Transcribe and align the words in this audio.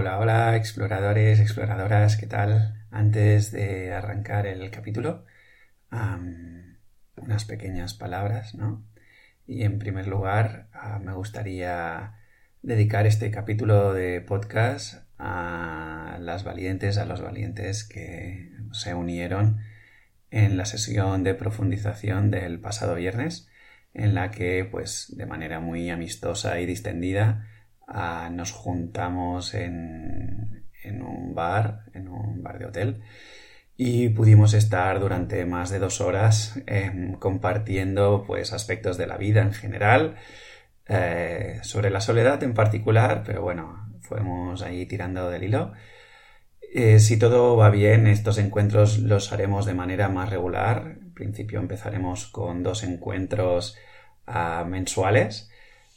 Hola, 0.00 0.18
hola, 0.18 0.56
exploradores, 0.56 1.40
exploradoras, 1.40 2.16
¿qué 2.16 2.26
tal? 2.26 2.86
Antes 2.90 3.52
de 3.52 3.92
arrancar 3.92 4.46
el 4.46 4.70
capítulo, 4.70 5.26
unas 7.16 7.44
pequeñas 7.44 7.92
palabras, 7.92 8.54
¿no? 8.54 8.82
Y 9.46 9.62
en 9.62 9.78
primer 9.78 10.06
lugar, 10.06 10.68
ah, 10.72 10.98
me 11.04 11.12
gustaría 11.12 12.14
dedicar 12.62 13.06
este 13.06 13.30
capítulo 13.30 13.92
de 13.92 14.22
podcast 14.22 15.04
a 15.18 16.16
las 16.18 16.44
valientes, 16.44 16.96
a 16.96 17.04
los 17.04 17.20
valientes 17.20 17.84
que 17.84 18.56
se 18.72 18.94
unieron 18.94 19.58
en 20.30 20.56
la 20.56 20.64
sesión 20.64 21.24
de 21.24 21.34
profundización 21.34 22.30
del 22.30 22.58
pasado 22.58 22.94
viernes, 22.94 23.50
en 23.92 24.14
la 24.14 24.30
que, 24.30 24.64
pues, 24.64 25.14
de 25.14 25.26
manera 25.26 25.60
muy 25.60 25.90
amistosa 25.90 26.58
y 26.58 26.64
distendida, 26.64 27.49
Ah, 27.92 28.30
nos 28.32 28.52
juntamos 28.52 29.52
en, 29.54 30.64
un 31.02 31.34
bar, 31.34 31.86
en 31.92 32.06
un 32.08 32.40
bar 32.40 32.58
de 32.60 32.66
hotel, 32.66 33.02
y 33.76 34.10
pudimos 34.10 34.54
estar 34.54 35.00
durante 35.00 35.44
más 35.44 35.70
de 35.70 35.80
dos 35.80 36.00
horas 36.00 36.60
em, 36.66 37.14
compartiendo 37.14 38.24
pues 38.26 38.52
aspectos 38.52 38.96
de 38.96 39.08
la 39.08 39.16
vida 39.16 39.42
en 39.42 39.52
general, 39.52 40.16
eh, 40.86 41.58
sobre 41.62 41.90
la 41.90 42.00
soledad 42.00 42.42
en 42.44 42.54
particular, 42.54 43.24
pero 43.26 43.42
bueno, 43.42 43.88
fuimos 44.02 44.62
ahí 44.62 44.86
tirando 44.86 45.28
del 45.30 45.44
hilo. 45.44 45.72
Eh, 46.74 47.00
si 47.00 47.18
todo 47.18 47.56
va 47.56 47.70
bien, 47.70 48.06
estos 48.06 48.38
encuentros 48.38 48.98
los 49.00 49.32
haremos 49.32 49.66
de 49.66 49.74
manera 49.74 50.08
más 50.08 50.30
regular. 50.30 50.98
En 51.00 51.14
principio 51.14 51.60
empezaremos 51.60 52.28
con 52.28 52.62
dos 52.62 52.84
encuentros 52.84 53.76
ah, 54.26 54.64
mensuales 54.68 55.49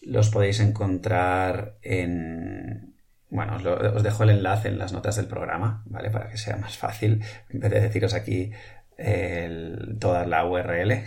los 0.05 0.30
podéis 0.30 0.59
encontrar 0.59 1.77
en... 1.81 2.95
Bueno, 3.30 3.55
os, 3.55 4.03
dejo 4.03 4.23
el 4.23 4.30
enlace 4.30 4.67
en 4.67 4.77
las 4.77 4.94
notas 4.94 5.16
del 5.16 5.25
programa, 5.25 5.84
¿vale? 5.85 6.11
Para 6.11 6.30
que 6.30 6.38
sea 6.38 6.55
más 6.57 6.77
fácil, 6.77 7.23
en 7.50 7.59
vez 7.59 7.72
de 7.72 7.81
deciros 7.81 8.13
aquí 8.13 8.52
toda 10.00 10.25
la 10.28 10.45
URL. 10.45 11.03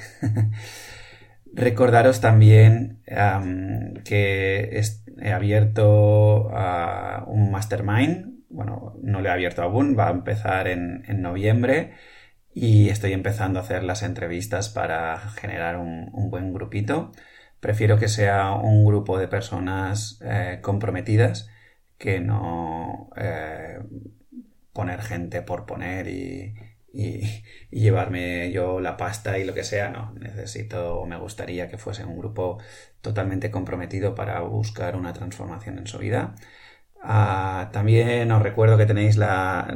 Recordaros 1.52 2.20
también 2.20 3.00
que 4.04 4.82
he 5.20 5.32
abierto 5.32 6.48
un 7.26 7.50
mastermind. 7.52 8.42
Bueno, 8.48 8.96
no 9.02 9.20
lo 9.20 9.28
he 9.28 9.32
abierto 9.32 9.62
aún, 9.62 9.96
va 9.96 10.08
a 10.08 10.12
empezar 10.12 10.66
en, 10.66 11.04
noviembre 11.22 11.92
y 12.52 12.88
estoy 12.88 13.12
empezando 13.12 13.60
a 13.60 13.62
hacer 13.62 13.84
las 13.84 14.02
entrevistas 14.02 14.68
para 14.68 15.18
generar 15.18 15.76
un 15.76 16.28
buen 16.28 16.52
grupito. 16.52 17.12
Prefiero 17.60 17.98
que 17.98 18.08
sea 18.08 18.52
un 18.52 18.84
grupo 18.84 19.18
de 19.18 19.28
personas 19.28 20.20
eh, 20.22 20.60
comprometidas 20.62 21.48
que 21.98 22.20
no 22.20 23.10
eh, 23.16 23.78
poner 24.72 25.02
gente 25.02 25.42
por 25.42 25.66
poner 25.66 26.08
y, 26.08 26.54
llevarme 27.70 28.50
yo 28.52 28.80
la 28.80 28.96
pasta 28.96 29.38
y 29.38 29.44
lo 29.44 29.52
que 29.54 29.64
sea. 29.64 29.90
No, 29.90 30.14
necesito 30.14 30.98
o 31.00 31.06
me 31.06 31.18
gustaría 31.18 31.68
que 31.68 31.78
fuese 31.78 32.04
un 32.04 32.16
grupo 32.18 32.58
totalmente 33.02 33.50
comprometido 33.50 34.14
para 34.14 34.40
buscar 34.40 34.96
una 34.96 35.12
transformación 35.12 35.78
en 35.78 35.86
su 35.86 35.98
vida. 35.98 36.34
Ah, 37.02 37.70
también 37.72 38.30
os 38.32 38.42
recuerdo 38.42 38.78
que 38.78 38.86
tenéis 38.86 39.16
la, 39.16 39.68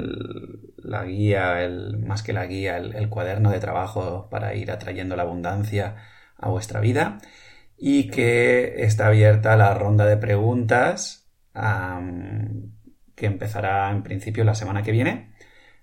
guía, 1.07 1.63
el, 1.63 1.99
más 1.99 2.23
que 2.23 2.33
la 2.33 2.47
guía, 2.47 2.79
el 2.79 3.09
cuaderno 3.11 3.51
de 3.51 3.61
trabajo 3.61 4.29
para 4.31 4.55
ir 4.55 4.71
atrayendo 4.71 5.17
la 5.17 5.23
abundancia 5.25 5.97
a 6.39 6.49
vuestra 6.49 6.81
vida 6.81 7.19
y 7.83 8.09
que 8.09 8.85
está 8.85 9.07
abierta 9.07 9.57
la 9.57 9.73
ronda 9.73 10.05
de 10.05 10.19
preguntas 10.19 11.31
que 13.15 13.27
empezará 13.27 13.91
en 13.91 14.03
principio 14.03 14.45
la 14.45 14.55
semana 14.55 14.83
que 14.83 14.93
viene. 14.93 15.33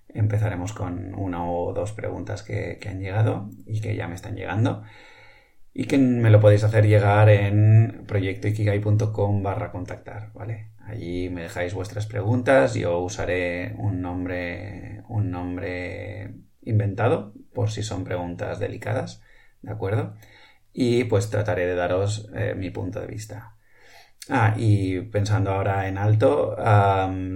Empezaremos 0.08 0.72
con 0.72 1.14
una 1.16 1.44
o 1.44 1.72
dos 1.74 1.92
preguntas 1.92 2.44
que, 2.44 2.78
han 2.88 3.00
llegado 3.00 3.50
y 3.66 3.80
que 3.80 3.96
ya 3.96 4.06
me 4.06 4.14
están 4.14 4.36
llegando 4.36 4.84
y 5.74 5.84
que 5.86 5.98
me 5.98 6.30
lo 6.30 6.40
podéis 6.40 6.62
hacer 6.62 6.86
llegar 6.86 7.28
en 7.28 8.04
proyectoikigai.com 8.06 9.42
barra 9.42 9.72
contactar, 9.72 10.32
¿vale? 10.34 10.70
Allí 10.86 11.28
me 11.30 11.42
dejáis 11.42 11.74
vuestras 11.74 12.06
preguntas, 12.06 12.74
yo 12.74 13.00
usaré 13.00 13.74
un 13.76 14.00
nombre, 14.00 15.02
un 15.08 15.30
nombre 15.30 16.32
inventado 16.62 17.34
por 17.52 17.70
si 17.70 17.82
son 17.82 18.04
preguntas 18.04 18.60
delicadas, 18.60 19.20
¿de 19.62 19.72
acuerdo? 19.72 20.14
Y 20.80 21.02
pues 21.02 21.28
trataré 21.28 21.66
de 21.66 21.74
daros 21.74 22.30
eh, 22.36 22.54
mi 22.56 22.70
punto 22.70 23.00
de 23.00 23.08
vista. 23.08 23.56
Ah, 24.28 24.54
y 24.56 25.00
pensando 25.00 25.50
ahora 25.50 25.88
en 25.88 25.98
alto, 25.98 26.56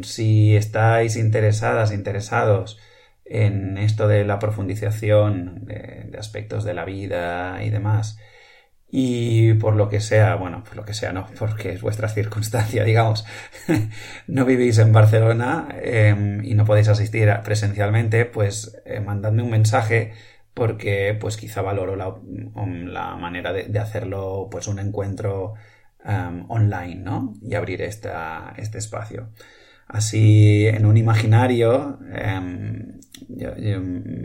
si 0.04 0.54
estáis 0.54 1.16
interesadas, 1.16 1.92
interesados 1.92 2.78
en 3.24 3.78
esto 3.78 4.06
de 4.06 4.24
la 4.24 4.38
profundización 4.38 5.64
de, 5.66 6.16
aspectos 6.16 6.62
de 6.62 6.74
la 6.74 6.84
vida 6.84 7.64
y 7.64 7.70
demás, 7.70 8.16
y 8.88 9.54
por 9.54 9.74
lo 9.74 9.88
que 9.88 10.00
sea, 10.00 10.36
bueno, 10.36 10.62
por 10.62 10.76
lo 10.76 10.84
que 10.84 10.94
sea 10.94 11.12
no, 11.12 11.26
porque 11.38 11.72
es 11.72 11.82
vuestra 11.82 12.08
circunstancia, 12.08 12.84
digamos, 12.84 13.24
no 14.28 14.44
vivís 14.44 14.78
en 14.78 14.92
Barcelona 14.92 15.66
em, 15.82 16.44
y 16.44 16.54
no 16.54 16.64
podéis 16.64 16.88
asistir 16.88 17.28
presencialmente, 17.42 18.24
pues 18.24 18.80
eh, 18.84 19.00
mandadme 19.00 19.42
un 19.42 19.50
mensaje 19.50 20.12
porque 20.54 21.16
pues 21.20 21.36
quizá 21.36 21.62
valoro 21.62 21.96
la, 21.96 22.14
la 22.54 23.16
manera 23.16 23.52
de, 23.52 23.78
hacerlo 23.78 24.48
pues 24.50 24.68
un 24.68 24.78
encuentro 24.78 25.54
online, 26.04 26.96
¿no? 26.96 27.34
Y 27.42 27.54
abrir 27.54 27.82
esta, 27.82 28.54
este 28.56 28.78
espacio. 28.78 29.28
Así, 29.86 30.66
en 30.66 30.86
un 30.86 30.96
imaginario, 30.96 31.98
em, 32.12 32.98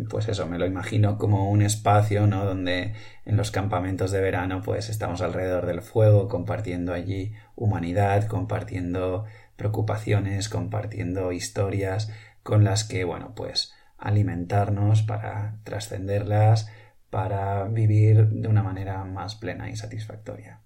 pues 0.10 0.30
eso, 0.30 0.48
me 0.48 0.58
lo 0.58 0.66
imagino 0.66 1.18
como 1.18 1.52
un 1.52 1.62
espacio, 1.62 2.26
¿no? 2.28 2.46
Donde 2.46 2.94
en 3.26 3.38
los 3.38 3.52
campamentos 3.52 4.12
de 4.12 4.22
verano, 4.22 4.62
pues 4.64 4.90
estamos 4.90 5.22
alrededor 5.22 5.66
del 5.66 5.82
fuego, 5.82 6.28
compartiendo 6.28 6.94
allí 6.94 7.34
humanidad, 7.56 8.28
compartiendo 8.28 9.26
preocupaciones, 9.56 10.50
compartiendo 10.50 11.32
historias 11.32 12.12
con 12.44 12.64
las 12.64 12.84
que, 12.84 13.04
bueno, 13.04 13.34
pues 13.36 13.74
alimentarnos, 13.98 15.02
para 15.04 15.60
trascenderlas, 15.64 16.70
para 17.10 17.64
vivir 17.66 18.28
de 18.30 18.48
una 18.48 18.64
manera 18.64 19.04
más 19.06 19.36
plena 19.36 19.70
y 19.70 19.76
satisfactoria. 19.76 20.62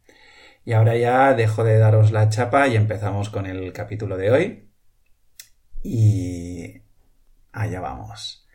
Y 0.63 0.73
ahora 0.73 0.95
ya 0.95 1.33
dejo 1.33 1.63
de 1.63 1.77
daros 1.77 2.11
la 2.11 2.29
chapa 2.29 2.67
y 2.67 2.75
empezamos 2.75 3.29
con 3.29 3.45
el 3.45 3.73
capítulo 3.73 4.17
de 4.17 4.31
hoy. 4.31 4.71
Y 5.83 6.81
allá 7.51 7.79
vamos. 7.79 8.47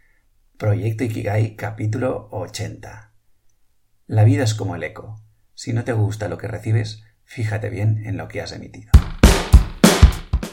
Proyecto 0.57 1.05
Ikigai 1.05 1.57
capítulo 1.57 2.29
80. 2.31 3.13
La 4.07 4.25
vida 4.25 4.45
es 4.45 4.55
como 4.55 4.77
el 4.77 4.85
eco. 4.85 5.21
Si 5.55 5.73
no 5.73 5.85
te 5.85 5.93
gusta 5.93 6.29
lo 6.29 6.39
que 6.39 6.49
recibes, 6.49 7.03
fíjate 7.25 7.71
bien 7.71 8.05
en 8.07 8.17
lo 8.17 8.29
que 8.29 8.41
has 8.41 8.53
emitido. 8.53 8.93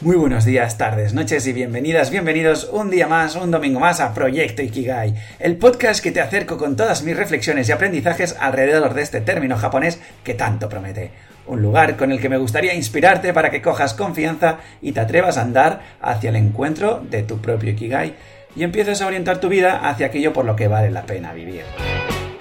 Muy 0.04 0.18
buenos 0.18 0.44
días, 0.44 0.78
tardes, 0.78 1.14
noches 1.14 1.48
y 1.48 1.54
bienvenidas, 1.54 2.12
bienvenidos 2.12 2.70
un 2.74 2.90
día 2.90 3.08
más, 3.08 3.38
un 3.38 3.52
domingo 3.52 3.80
más 3.80 4.02
a 4.02 4.14
Proyecto 4.14 4.62
Ikigai, 4.62 5.16
el 5.40 5.56
podcast 5.56 6.04
que 6.04 6.12
te 6.12 6.20
acerco 6.20 6.58
con 6.58 6.76
todas 6.76 7.04
mis 7.04 7.16
reflexiones 7.16 7.70
y 7.70 7.72
aprendizajes 7.72 8.36
alrededor 8.38 8.96
de 8.96 9.02
este 9.02 9.22
término 9.22 9.56
japonés 9.56 10.02
que 10.26 10.34
tanto 10.34 10.68
promete. 10.68 11.12
Un 11.48 11.62
lugar 11.62 11.96
con 11.96 12.12
el 12.12 12.20
que 12.20 12.28
me 12.28 12.36
gustaría 12.36 12.74
inspirarte 12.74 13.32
para 13.32 13.50
que 13.50 13.62
cojas 13.62 13.94
confianza 13.94 14.58
y 14.82 14.92
te 14.92 15.00
atrevas 15.00 15.38
a 15.38 15.44
andar 15.44 15.80
hacia 16.02 16.32
el 16.32 16.36
encuentro 16.36 17.02
de 17.10 17.24
tu 17.24 17.40
propio 17.40 17.70
Ikigai 17.70 18.14
y 18.58 18.64
empieces 18.64 19.02
a 19.02 19.08
orientar 19.08 19.40
tu 19.40 19.48
vida 19.48 19.88
hacia 19.88 20.08
aquello 20.08 20.34
por 20.34 20.44
lo 20.44 20.58
que 20.58 20.68
vale 20.68 20.92
la 20.92 21.06
pena 21.06 21.32
vivir. 21.32 21.64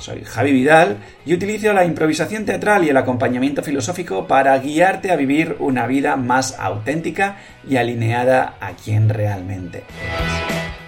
Soy 0.02 0.24
Javi 0.24 0.50
Vidal 0.50 0.96
y 1.24 1.32
utilizo 1.32 1.72
la 1.72 1.84
improvisación 1.84 2.44
teatral 2.44 2.82
y 2.82 2.88
el 2.88 2.96
acompañamiento 2.96 3.62
filosófico 3.62 4.26
para 4.26 4.58
guiarte 4.58 5.12
a 5.12 5.16
vivir 5.16 5.54
una 5.60 5.86
vida 5.86 6.16
más 6.16 6.58
auténtica 6.58 7.36
y 7.68 7.76
alineada 7.76 8.56
a 8.60 8.72
quien 8.72 9.08
realmente. 9.08 9.84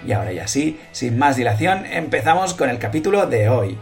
Y 0.05 0.11
ahora 0.11 0.33
ya 0.33 0.47
sí, 0.47 0.81
sin 0.91 1.17
más 1.17 1.37
dilación, 1.37 1.85
empezamos 1.85 2.55
con 2.55 2.69
el 2.69 2.77
capítulo 2.77 3.25
de 3.25 3.47
hoy. 3.47 3.77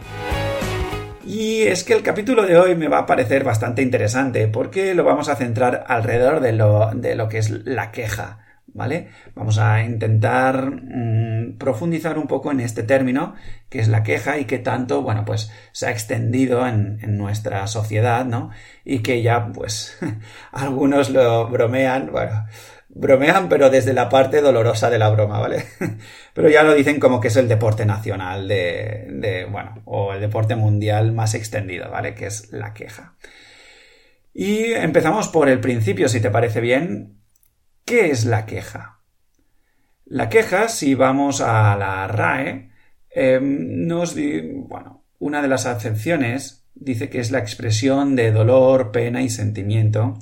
Y 1.26 1.62
es 1.62 1.82
que 1.82 1.94
el 1.94 2.04
capítulo 2.04 2.46
de 2.46 2.56
hoy 2.56 2.76
me 2.76 2.86
va 2.86 2.98
a 2.98 3.06
parecer 3.06 3.42
bastante 3.42 3.82
interesante 3.82 4.46
porque 4.46 4.94
lo 4.94 5.02
vamos 5.02 5.28
a 5.28 5.34
centrar 5.34 5.84
alrededor 5.88 6.38
de 6.38 6.52
lo, 6.52 6.92
de 6.94 7.16
lo 7.16 7.28
que 7.28 7.38
es 7.38 7.50
la 7.50 7.90
queja. 7.90 8.43
¿Vale? 8.74 9.08
Vamos 9.34 9.58
a 9.58 9.82
intentar 9.82 10.70
mm, 10.70 11.56
profundizar 11.58 12.18
un 12.18 12.26
poco 12.26 12.50
en 12.50 12.60
este 12.60 12.82
término, 12.82 13.34
que 13.70 13.78
es 13.78 13.88
la 13.88 14.02
queja 14.02 14.38
y 14.38 14.44
que 14.44 14.58
tanto, 14.58 15.02
bueno, 15.02 15.24
pues 15.24 15.50
se 15.72 15.86
ha 15.86 15.90
extendido 15.90 16.66
en, 16.66 16.98
nuestra 17.16 17.66
sociedad, 17.68 18.24
¿no? 18.26 18.50
Y 18.84 18.98
que 18.98 19.22
ya, 19.22 19.52
pues, 19.52 19.98
algunos 20.52 21.10
lo 21.10 21.48
bromean, 21.48 22.10
bueno, 22.10 22.46
bromean, 22.88 23.48
pero 23.48 23.70
desde 23.70 23.92
la 23.94 24.08
parte 24.08 24.40
dolorosa 24.40 24.90
de 24.90 24.98
la 24.98 25.10
broma, 25.10 25.38
¿vale? 25.38 25.64
pero 26.34 26.50
ya 26.50 26.64
lo 26.64 26.74
dicen 26.74 27.00
como 27.00 27.20
que 27.20 27.28
es 27.28 27.36
el 27.36 27.48
deporte 27.48 27.86
nacional 27.86 28.48
de, 28.48 29.06
de, 29.10 29.44
bueno, 29.46 29.82
o 29.84 30.12
el 30.12 30.20
deporte 30.20 30.56
mundial 30.56 31.12
más 31.12 31.34
extendido, 31.34 31.90
¿vale? 31.90 32.14
Que 32.14 32.26
es 32.26 32.52
la 32.52 32.74
queja. 32.74 33.14
Y 34.34 34.72
empezamos 34.72 35.28
por 35.28 35.48
el 35.48 35.60
principio, 35.60 36.08
si 36.08 36.20
te 36.20 36.30
parece 36.30 36.60
bien, 36.60 37.23
¿Qué 37.84 38.10
es 38.10 38.24
la 38.24 38.46
queja? 38.46 39.00
La 40.06 40.28
queja, 40.28 40.68
si 40.68 40.94
vamos 40.94 41.40
a 41.40 41.76
la 41.76 42.06
RAE, 42.06 42.70
em, 43.10 43.86
nos 43.86 44.14
bueno, 44.14 45.04
una 45.18 45.42
de 45.42 45.48
las 45.48 45.66
acepciones 45.66 46.66
dice 46.74 47.08
que 47.08 47.20
es 47.20 47.30
la 47.30 47.38
expresión 47.38 48.16
de 48.16 48.32
dolor, 48.32 48.90
pena 48.90 49.22
y 49.22 49.28
sentimiento 49.28 50.18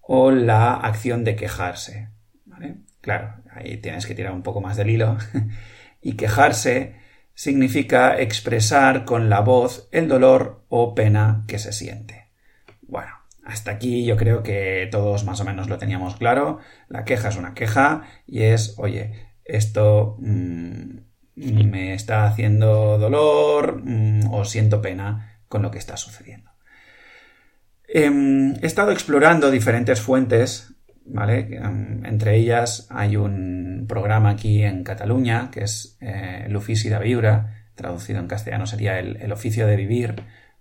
o 0.00 0.30
la 0.30 0.74
acción 0.74 1.24
de 1.24 1.36
quejarse. 1.36 2.08
Claro, 3.00 3.36
ahí 3.52 3.76
tienes 3.76 4.06
que 4.06 4.14
tirar 4.14 4.32
un 4.32 4.42
poco 4.42 4.60
más 4.60 4.76
del 4.76 4.90
hilo. 4.90 5.16
y 6.02 6.14
quejarse 6.14 6.96
significa 7.34 8.18
expresar 8.20 9.04
con 9.04 9.30
la 9.30 9.40
voz 9.40 9.88
el 9.92 10.08
dolor 10.08 10.64
o 10.68 10.94
pena 10.94 11.44
que 11.46 11.58
se 11.58 11.72
siente. 11.72 12.28
Bueno, 12.82 13.17
hasta 13.48 13.70
aquí 13.70 14.04
yo 14.04 14.16
creo 14.18 14.42
que 14.42 14.88
todos 14.90 15.24
más 15.24 15.40
o 15.40 15.44
menos 15.44 15.68
lo 15.68 15.78
teníamos 15.78 16.16
claro. 16.16 16.58
La 16.88 17.04
queja 17.04 17.30
es 17.30 17.36
una 17.36 17.54
queja 17.54 18.02
y 18.26 18.42
es, 18.42 18.74
oye, 18.76 19.12
esto 19.42 20.16
mm, 20.20 20.98
me 21.34 21.94
está 21.94 22.26
haciendo 22.26 22.98
dolor 22.98 23.80
mm, 23.82 24.30
o 24.30 24.44
siento 24.44 24.82
pena 24.82 25.40
con 25.48 25.62
lo 25.62 25.70
que 25.70 25.78
está 25.78 25.96
sucediendo. 25.96 26.50
Em, 27.88 28.54
he 28.60 28.66
estado 28.66 28.92
explorando 28.92 29.50
diferentes 29.50 29.98
fuentes, 29.98 30.74
¿vale? 31.06 31.48
Em, 31.56 32.04
entre 32.04 32.36
ellas 32.36 32.86
hay 32.90 33.16
un 33.16 33.86
programa 33.88 34.28
aquí 34.28 34.62
en 34.62 34.84
Cataluña 34.84 35.50
que 35.50 35.64
es 35.64 35.96
eh, 36.02 36.44
El 36.46 36.56
traducido 37.74 38.20
en 38.20 38.26
castellano 38.26 38.66
sería 38.66 38.98
el, 38.98 39.32
oficio 39.32 39.66
de 39.66 39.76
vivir, 39.76 40.16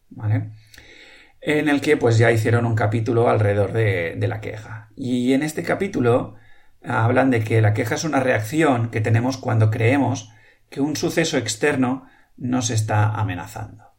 ¿vale? 0.09 0.51
En 1.49 1.69
el 1.69 1.79
que 1.79 1.95
pues 1.95 2.17
ya 2.17 2.29
hicieron 2.29 2.65
un 2.65 2.75
capítulo 2.75 3.29
alrededor 3.29 3.71
de, 3.71 4.17
la 4.27 4.41
queja. 4.41 4.89
Y 4.97 5.31
en 5.31 5.43
este 5.43 5.63
capítulo 5.63 6.35
hablan 6.83 7.31
de 7.31 7.41
que 7.41 7.61
la 7.61 7.73
queja 7.73 7.95
es 7.95 8.03
una 8.03 8.19
reacción 8.19 8.91
que 8.91 8.99
tenemos 8.99 9.37
cuando 9.37 9.71
creemos 9.71 10.29
que 10.69 10.81
un 10.81 10.97
suceso 10.97 11.37
externo 11.37 12.05
nos 12.35 12.69
está 12.69 13.11
amenazando. 13.11 13.93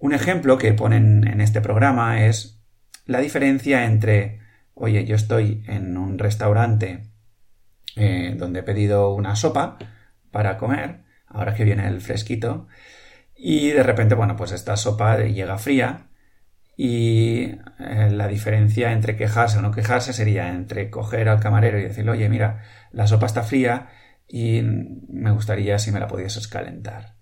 Un 0.00 0.12
ejemplo 0.12 0.58
que 0.58 0.72
ponen 0.72 1.24
en 1.28 1.40
este 1.40 1.60
programa 1.60 2.26
es 2.26 2.60
la 3.06 3.20
diferencia 3.20 3.84
entre, 3.84 4.40
oye, 4.74 5.04
yo 5.04 5.14
estoy 5.14 5.62
en 5.68 5.96
un 5.96 6.18
restaurante 6.18 7.04
eh, 7.94 8.34
donde 8.36 8.58
he 8.58 8.64
pedido 8.64 9.14
una 9.14 9.36
sopa 9.36 9.78
para 10.32 10.58
comer, 10.58 11.04
ahora 11.28 11.54
que 11.54 11.62
viene 11.62 11.86
el 11.86 12.00
fresquito, 12.00 12.66
y 13.36 13.70
de 13.70 13.84
repente, 13.84 14.16
bueno, 14.16 14.34
pues 14.34 14.50
esta 14.50 14.76
sopa 14.76 15.16
llega 15.18 15.56
fría 15.56 16.08
y 16.76 17.52
eh, 17.78 18.10
la 18.10 18.26
diferencia 18.28 18.92
entre 18.92 19.16
quejarse 19.16 19.58
o 19.58 19.62
no 19.62 19.70
quejarse 19.70 20.12
sería 20.12 20.48
entre 20.48 20.90
coger 20.90 21.28
al 21.28 21.40
camarero 21.40 21.78
y 21.78 21.82
decirle, 21.82 22.12
oye, 22.12 22.28
mira, 22.28 22.62
la 22.92 23.06
sopa 23.06 23.26
está 23.26 23.42
fría 23.42 23.88
y 24.26 24.62
me 24.62 25.30
gustaría 25.30 25.78
si 25.78 25.92
me 25.92 26.00
la 26.00 26.08
pudieses 26.08 26.48
calentar. 26.48 27.16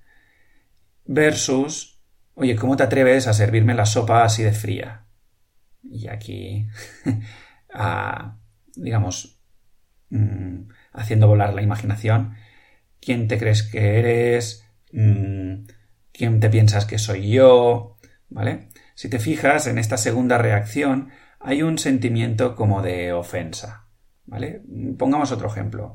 Versus 1.05 1.99
Oye, 2.41 2.55
¿cómo 2.55 2.77
te 2.77 2.85
atreves 2.85 3.27
a 3.27 3.33
servirme 3.33 3.75
la 3.75 3.85
sopa 3.85 4.23
así 4.23 4.45
de 4.45 4.53
fría? 4.53 5.07
Y 5.83 6.07
aquí, 6.07 6.69
digamos, 8.77 9.41
mm, 10.11 10.69
haciendo 10.93 11.27
volar 11.27 11.53
la 11.53 11.63
imaginación, 11.63 12.37
¿quién 13.01 13.27
te 13.27 13.39
crees 13.39 13.65
que 13.65 13.99
eres? 13.99 14.65
Mm, 14.93 15.65
¿Quién 16.13 16.39
te 16.39 16.49
piensas 16.49 16.87
que 16.87 16.99
soy 16.99 17.29
yo? 17.29 17.99
¿Vale? 18.29 18.69
Si 18.99 19.09
te 19.09 19.21
fijas 19.21 19.69
en 19.69 19.79
esta 19.79 19.97
segunda 19.97 20.39
reacción, 20.39 21.11
hay 21.39 21.63
un 21.63 21.79
sentimiento 21.79 22.57
como 22.57 22.83
de 22.83 23.13
ofensa. 23.13 23.87
¿Vale? 24.27 24.61
Pongamos 24.99 25.31
otro 25.31 25.47
ejemplo. 25.47 25.95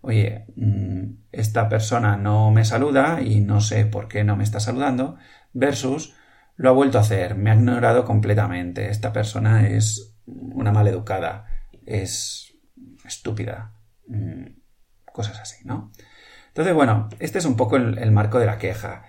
Oye, 0.00 0.46
mm, 0.54 1.24
esta 1.32 1.68
persona 1.68 2.16
no 2.16 2.52
me 2.52 2.64
saluda 2.64 3.20
y 3.20 3.40
no 3.40 3.60
sé 3.60 3.84
por 3.84 4.06
qué 4.06 4.22
no 4.22 4.36
me 4.36 4.44
está 4.44 4.60
saludando, 4.60 5.16
versus 5.54 6.14
lo 6.54 6.68
ha 6.68 6.72
vuelto 6.72 6.98
a 6.98 7.00
hacer, 7.00 7.34
me 7.34 7.50
ha 7.50 7.56
ignorado 7.56 8.04
completamente. 8.04 8.90
Esta 8.90 9.12
persona 9.12 9.66
es 9.66 10.14
una 10.24 10.70
maleducada, 10.70 11.46
es 11.84 12.54
estúpida, 13.04 13.72
mm, 14.06 14.44
cosas 15.12 15.40
así, 15.40 15.64
¿no? 15.64 15.90
Entonces, 16.46 16.74
bueno, 16.74 17.08
este 17.18 17.38
es 17.38 17.44
un 17.44 17.56
poco 17.56 17.74
el, 17.74 18.12
marco 18.12 18.38
de 18.38 18.46
la 18.46 18.58
queja. 18.58 19.02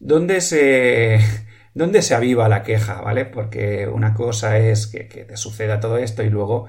¿Dónde 0.00 0.40
se, 0.40 1.20
¿Dónde 1.74 2.02
se 2.02 2.14
aviva 2.14 2.48
la 2.48 2.62
queja, 2.62 3.00
¿vale? 3.00 3.24
Porque 3.24 3.88
una 3.88 4.12
cosa 4.14 4.58
es 4.58 4.86
que, 4.86 5.04
te 5.04 5.36
suceda 5.36 5.80
todo 5.80 5.96
esto 5.96 6.22
y 6.22 6.28
luego 6.30 6.66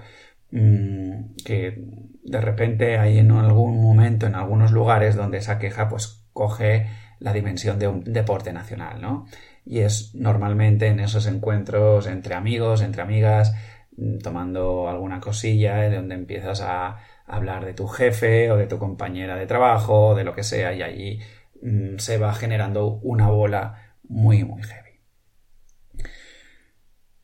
mm, 0.52 1.36
que 1.46 1.84
de 2.24 2.42
repente 2.42 2.98
hay 2.98 3.20
en 3.20 3.32
algún 3.32 3.82
momento, 3.82 4.28
en 4.28 4.36
algunos 4.36 4.72
lugares 4.72 5.16
donde 5.16 5.40
esa 5.40 5.60
queja 5.60 5.90
pues 5.90 6.26
coge 6.32 6.88
la 7.20 7.34
dimensión 7.34 7.80
de 7.80 7.88
un 7.88 8.04
deporte 8.04 8.54
nacional, 8.54 9.02
¿no? 9.02 9.26
Y 9.66 9.80
es 9.80 10.14
normalmente 10.16 10.88
en 10.88 11.00
esos 11.00 11.26
encuentros 11.28 12.08
entre 12.08 12.36
amigos, 12.36 12.82
entre 12.82 13.02
amigas, 13.02 13.54
mm, 13.98 14.20
tomando 14.20 14.90
alguna 14.90 15.20
cosilla, 15.20 15.78
de 15.78 15.96
donde 15.96 16.16
empiezas 16.16 16.62
a 16.62 16.98
hablar 17.26 17.66
de 17.66 17.74
tu 17.74 17.88
jefe 17.88 18.52
o 18.52 18.58
de 18.58 18.68
tu 18.68 18.78
compañera 18.80 19.36
de 19.38 19.48
trabajo 19.48 20.10
o 20.10 20.16
de 20.16 20.24
lo 20.24 20.34
que 20.34 20.44
sea, 20.44 20.74
y 20.74 20.82
allí 20.82 21.20
mm, 21.62 21.98
se 21.98 22.18
va 22.18 22.34
generando 22.34 23.00
una 23.04 23.28
bola 23.30 23.96
muy, 24.08 24.44
muy 24.44 24.62
heavy. 24.64 24.83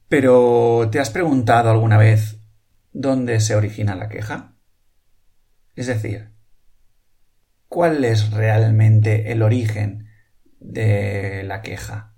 Pero, 0.09 0.89
¿te 0.91 0.99
has 0.99 1.11
preguntado 1.11 1.69
alguna 1.69 1.99
vez 1.99 2.39
dónde 2.91 3.39
se 3.39 3.55
origina 3.55 3.95
la 3.95 4.09
queja? 4.09 4.55
Es 5.75 5.85
decir, 5.85 6.31
cuál 7.67 8.03
es 8.03 8.31
realmente 8.31 9.31
el 9.31 9.43
origen 9.43 10.09
de 10.59 11.43
la 11.43 11.61
queja. 11.61 12.15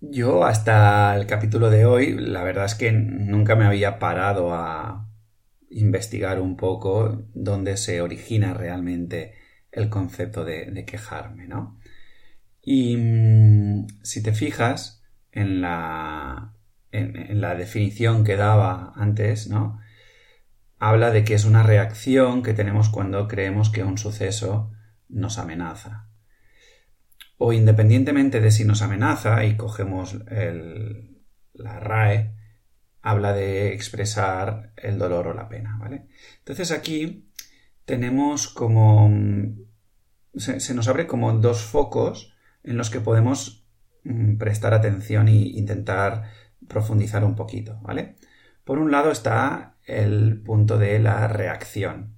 Yo 0.00 0.44
hasta 0.44 1.14
el 1.16 1.26
capítulo 1.26 1.68
de 1.68 1.84
hoy, 1.84 2.14
la 2.14 2.42
verdad 2.42 2.64
es 2.64 2.74
que 2.74 2.92
nunca 2.92 3.54
me 3.54 3.66
había 3.66 3.98
parado 3.98 4.54
a 4.54 5.10
investigar 5.68 6.40
un 6.40 6.56
poco 6.56 7.26
dónde 7.34 7.76
se 7.76 8.00
origina 8.00 8.54
realmente 8.54 9.34
el 9.70 9.90
concepto 9.90 10.46
de, 10.46 10.84
quejarme, 10.86 11.46
¿no? 11.46 11.78
Y 12.62 12.96
mm, 12.96 13.86
si 14.02 14.22
te 14.22 14.32
fijas 14.32 14.95
en 15.36 15.60
la, 15.60 16.54
en 16.90 17.40
la 17.40 17.54
definición 17.54 18.24
que 18.24 18.36
daba 18.36 18.92
antes, 18.96 19.48
¿no? 19.48 19.78
habla 20.78 21.10
de 21.10 21.24
que 21.24 21.34
es 21.34 21.44
una 21.44 21.62
reacción 21.62 22.42
que 22.42 22.54
tenemos 22.54 22.88
cuando 22.88 23.28
creemos 23.28 23.70
que 23.70 23.84
un 23.84 23.98
suceso 23.98 24.72
nos 25.08 25.38
amenaza. 25.38 26.08
O 27.38 27.52
independientemente 27.52 28.40
de 28.40 28.50
si 28.50 28.64
nos 28.64 28.82
amenaza 28.82 29.44
y 29.44 29.56
cogemos 29.56 30.18
la 31.52 31.80
RAE, 31.80 32.34
habla 33.02 33.32
de 33.32 33.72
expresar 33.72 34.72
el 34.76 34.98
dolor 34.98 35.28
o 35.28 35.34
la 35.34 35.48
pena, 35.48 35.76
¿vale? 35.78 36.08
Entonces 36.38 36.70
aquí 36.70 37.30
tenemos 37.84 38.48
como... 38.48 39.10
Se, 40.34 40.60
se 40.60 40.74
nos 40.74 40.88
abre 40.88 41.06
como 41.06 41.32
dos 41.32 41.62
focos 41.62 42.34
en 42.62 42.76
los 42.76 42.90
que 42.90 43.00
podemos 43.00 43.65
prestar 44.38 44.74
atención 44.74 45.28
e 45.28 45.34
intentar 45.34 46.30
profundizar 46.68 47.24
un 47.24 47.34
poquito, 47.34 47.78
¿vale? 47.82 48.16
Por 48.64 48.78
un 48.78 48.90
lado 48.90 49.10
está 49.10 49.76
el 49.84 50.42
punto 50.42 50.78
de 50.78 50.98
la 50.98 51.28
reacción. 51.28 52.16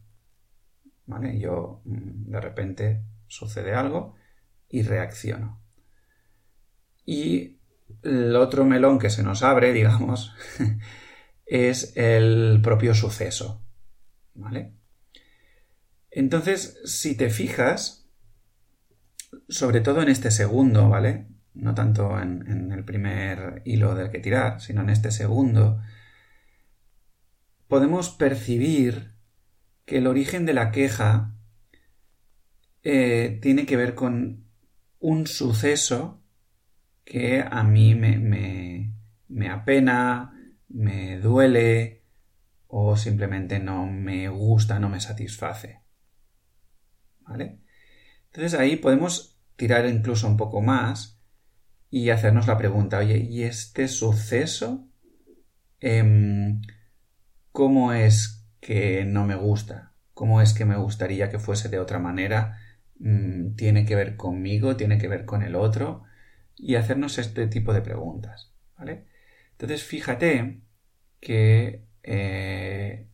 ¿Vale? 1.06 1.38
Yo 1.38 1.82
mm, 1.84 2.30
de 2.30 2.40
repente 2.40 3.04
sucede 3.26 3.74
algo 3.74 4.14
y 4.68 4.82
reacciono. 4.82 5.62
Y 7.04 7.58
el 8.02 8.36
otro 8.36 8.64
melón 8.64 8.98
que 8.98 9.10
se 9.10 9.22
nos 9.22 9.42
abre, 9.42 9.72
digamos, 9.74 10.34
es 11.46 11.96
el 11.96 12.60
propio 12.62 12.94
suceso. 12.94 13.62
¿Vale? 14.34 14.74
Entonces, 16.10 16.80
si 16.84 17.16
te 17.16 17.28
fijas, 17.28 18.08
sobre 19.48 19.80
todo 19.80 20.00
en 20.02 20.08
este 20.08 20.30
segundo, 20.30 20.88
¿vale? 20.88 21.26
No 21.58 21.74
tanto 21.74 22.20
en, 22.20 22.70
el 22.72 22.84
primer 22.84 23.62
hilo 23.64 23.96
del 23.96 24.10
que 24.10 24.20
tirar, 24.20 24.60
sino 24.60 24.82
en 24.82 24.90
este 24.90 25.10
segundo, 25.10 25.82
podemos 27.66 28.10
percibir 28.10 29.14
que 29.84 29.98
el 29.98 30.06
origen 30.06 30.46
de 30.46 30.54
la 30.54 30.70
queja 30.70 31.34
eh, 32.84 33.40
tiene 33.42 33.66
que 33.66 33.76
ver 33.76 33.96
con 33.96 34.44
un 35.00 35.26
suceso 35.26 36.22
que 37.04 37.42
a 37.42 37.64
mí 37.64 37.96
me, 37.96 38.18
me, 38.18 38.94
me 39.26 39.50
apena, 39.50 40.32
me 40.68 41.18
duele 41.18 42.04
o 42.68 42.96
simplemente 42.96 43.58
no 43.58 43.86
me 43.86 44.28
gusta, 44.28 44.78
no 44.78 44.88
me 44.88 45.00
satisface. 45.00 45.82
¿Vale? 47.22 47.58
Entonces 48.26 48.54
ahí 48.54 48.76
podemos 48.76 49.40
tirar 49.56 49.86
incluso 49.86 50.28
un 50.28 50.36
poco 50.36 50.60
más 50.60 51.17
y 51.90 52.10
hacernos 52.10 52.46
la 52.46 52.58
pregunta, 52.58 52.98
oye, 52.98 53.18
¿y 53.18 53.44
este 53.44 53.88
suceso? 53.88 54.86
Em, 55.80 56.60
cómo 57.52 57.92
es 57.92 58.46
que 58.60 59.04
no 59.04 59.24
me 59.24 59.36
gusta, 59.36 59.94
cómo 60.14 60.42
es 60.42 60.52
que 60.54 60.64
me 60.64 60.76
gustaría 60.76 61.30
que 61.30 61.38
fuese 61.38 61.68
de 61.68 61.78
otra 61.78 61.98
manera, 61.98 62.58
mm, 62.98 63.54
tiene 63.54 63.84
que 63.86 63.96
ver 63.96 64.16
conmigo, 64.16 64.76
tiene 64.76 64.98
que 64.98 65.08
ver 65.08 65.24
con 65.24 65.42
el 65.42 65.54
otro, 65.54 66.04
y 66.56 66.74
hacernos 66.74 67.18
este 67.18 67.46
tipo 67.46 67.72
de 67.72 67.82
preguntas, 67.82 68.52
¿vale? 68.76 69.06
Entonces, 69.52 69.84
fíjate 69.84 70.60
que 71.20 71.84
eh, 72.02 73.06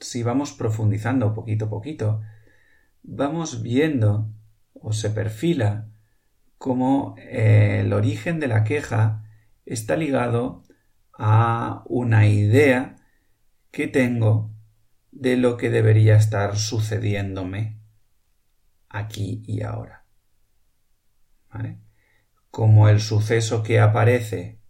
si 0.00 0.22
vamos 0.22 0.52
profundizando 0.52 1.34
poquito 1.34 1.66
a 1.66 1.70
poquito, 1.70 2.20
vamos 3.02 3.62
viendo 3.62 4.30
o 4.74 4.92
se 4.92 5.10
perfila 5.10 5.91
cómo 6.62 7.16
eh, 7.18 7.80
el 7.80 7.92
origen 7.92 8.38
de 8.38 8.46
la 8.46 8.62
queja 8.62 9.24
está 9.66 9.96
ligado 9.96 10.62
a 11.12 11.82
una 11.86 12.28
idea 12.28 12.94
que 13.72 13.88
tengo 13.88 14.54
de 15.10 15.36
lo 15.36 15.56
que 15.56 15.70
debería 15.70 16.14
estar 16.14 16.56
sucediéndome 16.56 17.80
aquí 18.88 19.42
y 19.44 19.62
ahora. 19.62 20.06
Como 22.48 22.88
el 22.88 23.00
suceso 23.00 23.64
que 23.64 23.80
aparece 23.80 24.60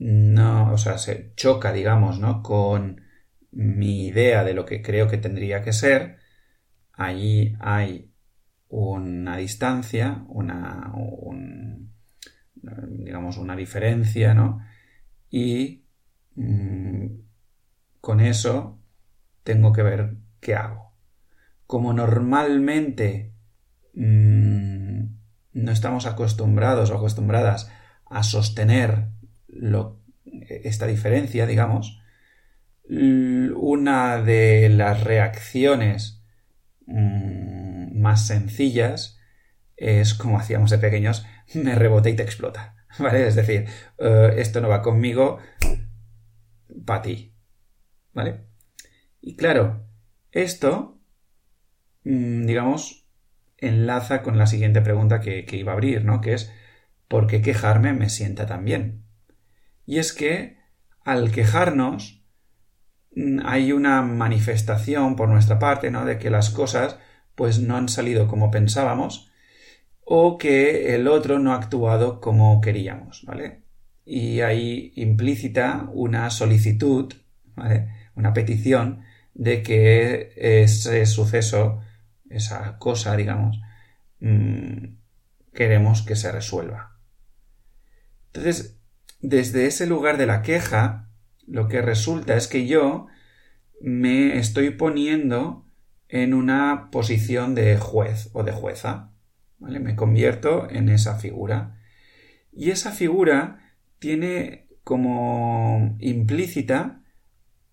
no, 0.00 0.72
o 0.72 0.78
sea, 0.78 0.98
se 0.98 1.32
choca, 1.36 1.72
digamos, 1.72 2.18
¿no? 2.18 2.42
con 2.42 3.02
mi 3.52 4.08
idea 4.08 4.42
de 4.42 4.54
lo 4.54 4.66
que 4.66 4.82
creo 4.82 5.06
que 5.06 5.16
tendría 5.16 5.62
que 5.62 5.72
ser, 5.72 6.18
allí 6.92 7.54
hay 7.60 8.15
una 8.68 9.36
distancia, 9.36 10.24
una, 10.28 10.92
digamos, 12.88 13.36
una 13.36 13.56
diferencia, 13.56 14.34
¿no? 14.34 14.60
Y 15.30 15.84
mm, 16.34 17.06
con 18.00 18.20
eso 18.20 18.78
tengo 19.42 19.72
que 19.72 19.82
ver 19.82 20.16
qué 20.40 20.54
hago. 20.54 20.92
Como 21.66 21.92
normalmente 21.92 23.32
mm, 23.94 25.04
no 25.52 25.72
estamos 25.72 26.06
acostumbrados 26.06 26.90
o 26.90 26.96
acostumbradas 26.96 27.70
a 28.04 28.22
sostener 28.22 29.08
esta 30.48 30.86
diferencia, 30.86 31.46
digamos, 31.46 32.00
una 32.88 34.22
de 34.22 34.68
las 34.68 35.02
reacciones 35.02 36.22
mm, 36.86 37.45
más 37.96 38.26
sencillas 38.26 39.18
es 39.76 40.14
como 40.14 40.38
hacíamos 40.38 40.70
de 40.70 40.78
pequeños, 40.78 41.26
me 41.54 41.74
rebote 41.74 42.10
y 42.10 42.16
te 42.16 42.22
explota. 42.22 42.76
¿Vale? 42.98 43.26
Es 43.26 43.34
decir, 43.34 43.66
eh, 43.98 44.34
esto 44.38 44.60
no 44.60 44.68
va 44.68 44.82
conmigo, 44.82 45.38
para 46.84 47.02
ti. 47.02 47.34
¿Vale? 48.12 48.46
Y 49.20 49.36
claro, 49.36 49.86
esto, 50.32 50.98
mm, 52.04 52.46
digamos, 52.46 53.06
enlaza 53.58 54.22
con 54.22 54.38
la 54.38 54.46
siguiente 54.46 54.80
pregunta 54.80 55.20
que, 55.20 55.44
que, 55.44 55.56
iba 55.56 55.72
a 55.72 55.74
abrir, 55.74 56.04
¿no? 56.04 56.20
Que 56.20 56.34
es, 56.34 56.52
¿por 57.08 57.26
qué 57.26 57.42
quejarme 57.42 57.92
me 57.92 58.08
sienta 58.08 58.46
tan 58.46 58.64
bien? 58.64 59.04
Y 59.84 59.98
es 59.98 60.12
que, 60.12 60.58
al 61.04 61.30
quejarnos, 61.30 62.24
mm, 63.14 63.40
hay 63.44 63.72
una 63.72 64.02
manifestación 64.02 65.16
por 65.16 65.28
nuestra 65.28 65.58
parte, 65.58 65.90
¿no? 65.90 66.04
De 66.04 66.18
que 66.18 66.30
las 66.30 66.50
cosas, 66.50 66.98
pues, 67.36 67.60
no 67.60 67.76
han 67.76 67.88
salido 67.88 68.26
como 68.26 68.50
pensábamos, 68.50 69.30
o 70.04 70.38
que 70.38 70.94
el 70.94 71.08
otro 71.08 71.38
no 71.38 71.52
ha 71.52 71.56
actuado 71.56 72.20
como 72.20 72.60
queríamos, 72.60 73.24
¿vale? 73.24 73.62
Y 74.04 74.40
hay 74.40 74.92
implícita 74.96 75.88
una 75.92 76.30
solicitud, 76.30 77.12
¿vale? 77.56 77.88
Una 78.14 78.32
petición 78.32 79.02
de 79.34 79.62
que 79.62 80.32
ese 80.36 81.06
suceso, 81.06 81.80
esa 82.30 82.78
cosa, 82.78 83.16
digamos, 83.16 83.60
mm, 84.20 84.96
queremos 85.52 86.02
que 86.02 86.16
se 86.16 86.32
resuelva. 86.32 86.98
Entonces, 88.28 88.78
desde 89.20 89.66
ese 89.66 89.86
lugar 89.86 90.18
de 90.18 90.26
la 90.26 90.42
queja, 90.42 91.08
lo 91.46 91.68
que 91.68 91.82
resulta 91.82 92.36
es 92.36 92.48
que 92.48 92.66
yo 92.66 93.08
me 93.80 94.38
estoy 94.38 94.70
poniendo 94.70 95.65
en 96.22 96.34
una 96.34 96.90
posición 96.90 97.54
de 97.54 97.76
juez 97.78 98.30
o 98.32 98.42
de 98.42 98.52
jueza. 98.52 99.12
Me 99.58 99.96
convierto 99.96 100.68
en 100.70 100.88
esa 100.88 101.16
figura. 101.16 101.80
Y 102.52 102.70
esa 102.70 102.92
figura 102.92 103.74
tiene 103.98 104.68
como 104.84 105.96
implícita 106.00 107.02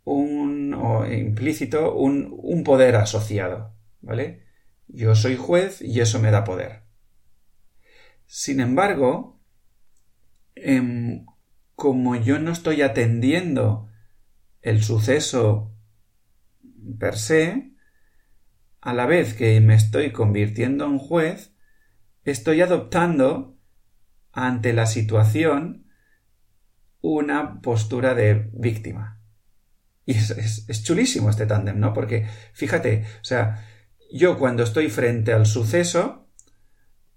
un, 0.04 0.76
implícito 1.12 1.96
un, 1.96 2.34
un 2.38 2.64
poder 2.64 2.96
asociado, 2.96 3.74
¿vale? 4.02 4.44
Yo 4.88 5.16
soy 5.16 5.38
juez 5.38 5.82
y 5.82 6.02
eso 6.02 6.20
me 6.20 6.32
da 6.32 6.44
poder. 6.44 6.84
Sin 8.26 8.60
embargo, 8.60 9.40
em, 10.56 11.26
como 11.76 12.16
yo 12.16 12.40
no 12.40 12.52
estoy 12.52 12.82
atendiendo 12.82 13.90
el 14.62 14.84
suceso 14.84 15.72
per 17.00 17.18
se, 17.18 17.73
a 18.84 18.94
la 18.94 19.06
vez 19.06 19.34
que 19.34 19.62
me 19.62 19.76
estoy 19.76 20.12
convirtiendo 20.12 20.86
en 20.86 20.98
juez, 20.98 21.56
estoy 22.24 22.60
adoptando 22.60 23.58
ante 24.34 24.74
la 24.74 24.86
situación 24.86 25.88
una 27.00 27.62
postura 27.62 28.14
de 28.14 28.50
víctima. 28.52 29.22
Y 30.06 30.16
es, 30.16 30.84
chulísimo 30.84 31.30
este 31.30 31.46
tándem, 31.46 31.80
¿no? 31.80 31.94
Porque, 31.94 32.28
fíjate, 32.52 33.06
o 33.22 33.24
sea, 33.24 33.66
yo 34.12 34.38
cuando 34.38 34.64
estoy 34.64 34.90
frente 34.90 35.32
al 35.32 35.46
suceso, 35.46 36.28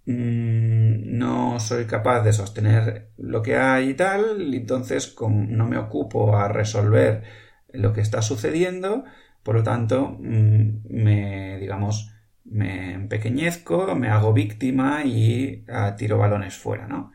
mm, 0.04 1.18
no 1.18 1.58
soy 1.58 1.87
capaz 1.87 2.23
de 2.23 2.32
sostener 2.32 3.11
lo 3.16 3.42
que 3.42 3.56
hay 3.56 3.90
y 3.90 3.94
tal, 3.94 4.54
y 4.54 4.58
entonces 4.58 5.16
no 5.20 5.66
me 5.66 5.78
ocupo 5.78 6.37
a 6.37 6.46
resolver 6.46 7.25
lo 7.73 7.92
que 7.92 8.02
está 8.02 8.23
sucediendo, 8.23 9.04
por 9.47 9.55
lo 9.55 9.62
tanto, 9.62 10.17
mm, 10.19 10.88
me, 10.91 11.59
digamos, 11.61 12.12
me 12.45 12.95
empequeñezco, 12.95 13.95
me 13.95 14.09
hago 14.09 14.33
víctima 14.33 15.05
y 15.05 15.65
ah, 15.69 15.95
tiro 15.97 16.19
balones 16.19 16.57
fuera, 16.57 16.88
¿no? 16.88 17.12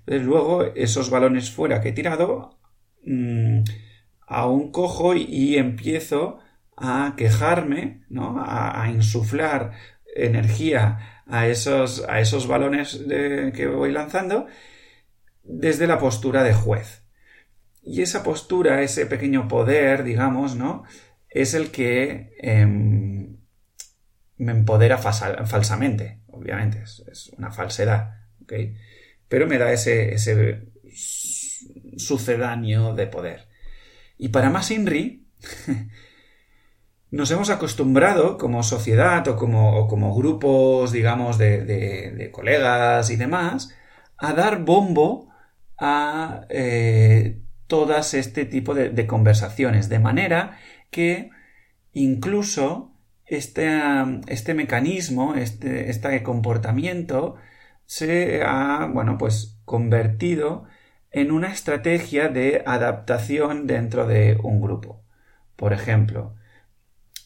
Entonces 0.00 0.26
luego 0.26 0.64
esos 0.74 1.08
balones 1.08 1.50
fuera 1.50 1.80
que 1.80 1.88
he 1.88 1.92
tirado 1.92 2.58
mm, 3.06 3.60
aún 4.26 4.72
cojo 4.72 5.14
y, 5.14 5.56
empiezo 5.56 6.40
a 6.76 7.14
quejarme, 7.16 8.04
¿no? 8.10 8.44
A, 8.46 8.90
insuflar 8.90 9.72
energía 10.14 11.22
a 11.26 11.46
esos, 11.46 12.04
a 12.10 12.20
esos 12.20 12.46
balones 12.46 13.02
que 13.54 13.66
voy 13.68 13.90
lanzando 13.92 14.48
desde 15.44 15.86
la 15.86 15.98
postura 15.98 16.42
de 16.42 16.52
juez. 16.52 17.06
Y 17.82 18.02
esa 18.02 18.22
postura, 18.22 18.82
ese 18.82 19.06
pequeño 19.06 19.48
poder, 19.48 20.04
digamos, 20.04 20.56
¿no? 20.56 20.84
Es 21.30 21.54
el 21.54 21.70
que 21.70 22.34
em, 22.40 23.36
me 24.36 24.52
empodera 24.52 24.98
falsamente, 24.98 26.20
obviamente, 26.26 26.82
es, 26.82 27.30
una 27.38 27.52
falsedad. 27.52 28.16
Pero 29.28 29.46
me 29.46 29.58
da 29.58 29.72
ese, 29.72 30.16
sucedáneo 31.96 32.94
de 32.94 33.06
poder. 33.06 33.48
Y 34.18 34.28
para 34.28 34.50
más 34.50 34.70
INRI, 34.70 35.24
nos 37.10 37.30
hemos 37.30 37.50
acostumbrado 37.50 38.38
como 38.38 38.62
sociedad 38.62 39.26
o 39.28 39.36
como, 39.36 39.86
como 39.86 40.14
grupos, 40.14 40.90
digamos, 40.90 41.38
de, 41.38 42.28
colegas 42.32 43.10
y 43.10 43.16
demás, 43.16 43.74
a 44.16 44.32
dar 44.32 44.64
bombo 44.64 45.28
a 45.78 46.46
eh, 46.48 47.40
todas 47.66 48.14
este 48.14 48.44
tipo 48.44 48.74
de, 48.74 49.06
conversaciones, 49.06 49.88
de 49.88 50.00
manera 50.00 50.58
que 50.90 51.30
incluso 51.92 52.92
este, 53.26 53.80
este 54.28 54.54
mecanismo, 54.54 55.34
este, 55.34 55.90
este 55.90 56.22
comportamiento 56.22 57.36
se 57.86 58.42
ha, 58.44 58.86
bueno, 58.92 59.18
pues 59.18 59.60
convertido 59.64 60.66
en 61.10 61.32
una 61.32 61.52
estrategia 61.52 62.28
de 62.28 62.62
adaptación 62.66 63.66
dentro 63.66 64.06
de 64.06 64.38
un 64.42 64.60
grupo. 64.60 65.02
Por 65.56 65.72
ejemplo, 65.72 66.34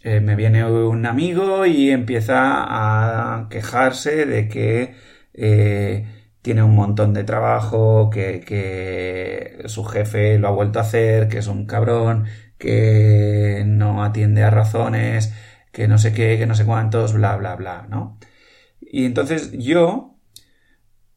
eh, 0.03 0.21
me 0.21 0.37
viene 0.37 0.65
un 0.65 1.07
amigo 1.07 1.67
y 1.67 1.91
empieza 1.91 2.37
a 2.37 3.49
quejarse 3.49 4.27
de 4.27 4.49
que 4.49 4.95
eh, 5.35 6.07
tiene 6.43 6.63
un 6.63 6.75
montón 6.75 7.15
de 7.15 7.25
trabajo, 7.25 8.11
que, 8.11 8.41
que, 8.41 9.63
su 9.67 9.85
jefe 9.85 10.39
lo 10.39 10.49
ha 10.49 10.51
vuelto 10.51 10.79
a 10.79 10.83
hacer, 10.83 11.29
que 11.29 11.39
es 11.39 11.47
un 11.47 11.67
cabrón, 11.67 12.27
que 12.65 13.63
no 13.67 14.03
atiende 14.03 14.43
a 14.43 14.51
razones, 14.51 15.35
que 15.73 15.87
no 15.89 15.99
sé 15.99 16.13
qué, 16.15 16.39
que 16.39 16.47
no 16.47 16.55
sé 16.55 16.65
cuántos, 16.65 17.13
bla, 17.13 17.37
bla, 17.37 17.57
bla, 17.57 17.87
¿no? 17.91 18.19
Y 18.81 19.05
entonces 19.07 19.53
yo, 19.53 20.17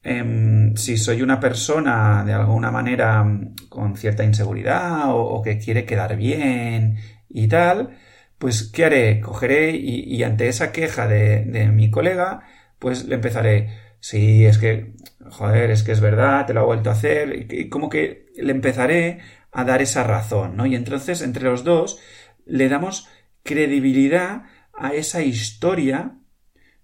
em, 0.04 0.75
si 0.75 0.98
soy 0.98 1.22
una 1.22 1.39
persona 1.39 2.24
de 2.25 2.34
alguna 2.34 2.72
manera 2.72 3.25
con 3.70 3.96
cierta 3.98 4.24
inseguridad 4.24 5.06
o, 5.08 5.42
que 5.44 5.60
quiere 5.60 5.86
quedar 5.86 6.18
bien 6.18 6.98
y 7.30 7.48
tal, 7.48 7.98
pues 8.38 8.63
¿qué 8.74 8.86
haré? 8.86 9.22
Cogeré 9.22 9.72
y, 9.77 10.24
ante 10.24 10.48
esa 10.48 10.72
queja 10.72 11.08
de, 11.08 11.46
de, 11.46 11.68
mi 11.70 11.89
colega, 11.92 12.42
pues 12.80 13.06
le 13.06 13.16
empezaré, 13.16 13.70
sí, 14.00 14.46
es 14.46 14.58
que, 14.58 14.94
joder, 15.30 15.72
es 15.72 15.84
que 15.84 15.92
es 15.94 16.01
verdad, 16.01 16.46
te 16.46 16.54
lo 16.54 16.62
he 16.62 16.66
vuelto 16.66 16.89
a 16.89 16.94
hacer, 16.94 17.48
y 17.51 17.70
como 17.70 17.89
que 17.89 18.27
le 18.38 18.51
empezaré 18.51 19.20
a 19.51 19.63
dar 19.63 19.82
esa 19.82 20.04
razón, 20.04 20.56
¿no? 20.56 20.66
Y 20.66 20.75
entonces 20.75 21.22
entre 21.22 21.44
los 21.44 21.63
dos 21.63 22.00
le 22.46 22.70
damos 22.70 23.08
credibilidad 23.44 24.44
a 24.74 24.94
esa 24.94 25.22
historia 25.22 26.18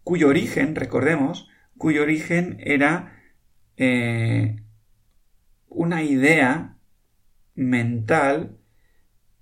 cuyo 0.03 0.27
origen, 0.27 0.75
recordemos, 0.75 1.49
cuyo 1.77 2.01
origen 2.01 2.57
era 2.59 3.21
eh, 3.77 4.63
una 5.67 6.03
idea 6.03 6.77
mental 7.55 8.57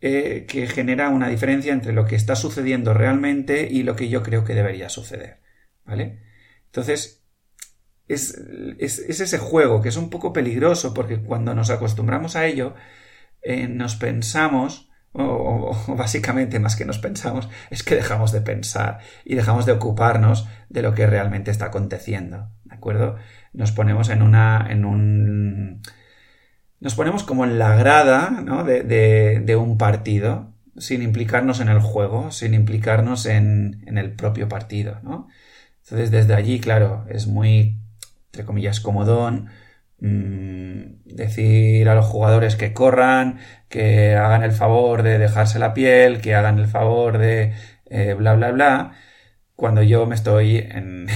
eh, 0.01 0.46
que 0.48 0.68
genera 0.68 1.10
una 1.10 1.30
diferencia 1.30 1.74
entre 1.74 1.94
lo 1.94 2.06
que 2.06 2.16
está 2.16 2.36
sucediendo 2.36 2.94
realmente 2.94 3.68
y 3.70 3.84
lo 3.84 3.96
que 3.96 4.10
yo 4.10 4.24
creo 4.24 4.44
que 4.44 4.56
debería 4.56 4.90
suceder. 4.90 5.42
¿Vale? 5.86 6.24
Entonces, 6.66 7.24
es, 8.08 8.36
es, 8.80 9.00
ese 9.00 9.38
juego 9.38 9.82
que 9.82 9.90
es 9.90 9.98
un 9.98 10.10
poco 10.10 10.34
peligroso 10.34 10.94
porque 10.94 11.22
cuando 11.22 11.54
nos 11.54 11.70
acostumbramos 11.70 12.36
a 12.36 12.46
ello, 12.46 12.75
eh, 13.41 13.67
nos 13.67 13.95
pensamos, 13.95 14.89
o, 15.13 15.75
básicamente 15.88 16.60
más 16.60 16.75
que 16.75 16.86
nos 16.86 17.00
pensamos, 17.00 17.50
es 17.69 17.83
que 17.83 17.95
dejamos 17.95 18.31
de 18.31 18.41
pensar 18.41 19.00
y 19.25 19.36
dejamos 19.36 19.65
de 19.65 19.74
ocuparnos 19.74 20.48
de 20.69 20.81
lo 20.81 20.93
que 20.93 21.07
realmente 21.07 21.51
está 21.51 21.65
aconteciendo. 21.65 22.50
¿De 22.65 22.75
acuerdo? 22.75 23.15
Nos 23.53 23.71
ponemos 23.71 24.10
en 24.10 24.21
una. 24.21 24.67
en 24.69 24.86
un. 24.86 25.81
Nos 26.79 26.95
ponemos 26.95 27.24
como 27.24 27.45
en 27.45 27.60
la 27.60 27.75
grada 27.75 28.41
¿no? 28.43 28.63
de, 28.63 28.81
de, 28.83 29.55
un 29.55 29.77
partido, 29.77 30.51
sin 30.77 31.03
implicarnos 31.03 31.60
en 31.60 31.69
el 31.69 31.79
juego, 31.79 32.31
sin 32.31 32.55
implicarnos 32.55 33.27
en, 33.27 33.83
en 33.86 34.00
el 34.00 34.13
propio 34.13 34.50
partido, 34.50 34.98
¿no? 35.03 35.27
Entonces, 35.83 36.10
desde 36.10 36.33
allí, 36.33 36.60
claro, 36.60 37.05
es 37.07 37.27
muy, 37.27 37.77
entre 38.27 38.45
comillas, 38.45 38.79
comodón 38.79 39.50
decir 40.01 41.88
a 41.89 41.96
los 41.96 42.05
jugadores 42.05 42.55
que 42.55 42.74
corran, 42.74 43.39
que 43.70 44.15
hagan 44.15 44.43
el 44.43 44.51
favor 44.51 45.03
de 45.03 45.20
dejarse 45.20 45.60
la 45.60 45.74
piel, 45.74 46.22
que 46.22 46.36
hagan 46.36 46.60
el 46.60 46.67
favor 46.67 47.17
de 47.17 47.53
eh, 47.86 48.13
bla 48.15 48.34
bla 48.34 48.51
bla, 48.51 48.91
cuando 49.55 49.84
yo 49.84 50.05
me 50.08 50.15
estoy 50.15 50.58
en, 50.58 51.08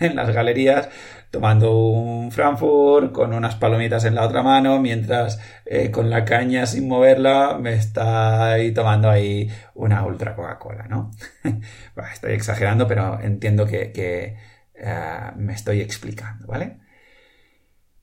las 0.14 0.30
galerías 0.30 0.88
tomando 1.30 1.76
un 1.78 2.30
Frankfurt 2.30 3.12
con 3.12 3.34
unas 3.34 3.56
palomitas 3.56 4.04
en 4.04 4.14
la 4.14 4.24
otra 4.24 4.42
mano, 4.42 4.80
mientras 4.80 5.40
eh, 5.66 5.90
con 5.90 6.10
la 6.10 6.24
caña 6.24 6.66
sin 6.66 6.86
moverla 6.88 7.58
me 7.60 7.74
está 7.74 8.52
ahí 8.52 8.72
tomando 8.72 9.10
ahí 9.10 9.50
una 9.74 10.04
ultra 10.04 10.36
Coca-Cola, 10.36 10.86
¿no? 10.88 11.10
estoy 12.12 12.32
exagerando, 12.34 12.86
pero 12.86 13.20
entiendo 13.20 13.66
que, 13.66 13.90
que 13.92 14.36
eh, 14.74 15.30
me 15.36 15.54
estoy 15.54 15.80
explicando, 15.80 16.46
¿vale? 16.46 16.83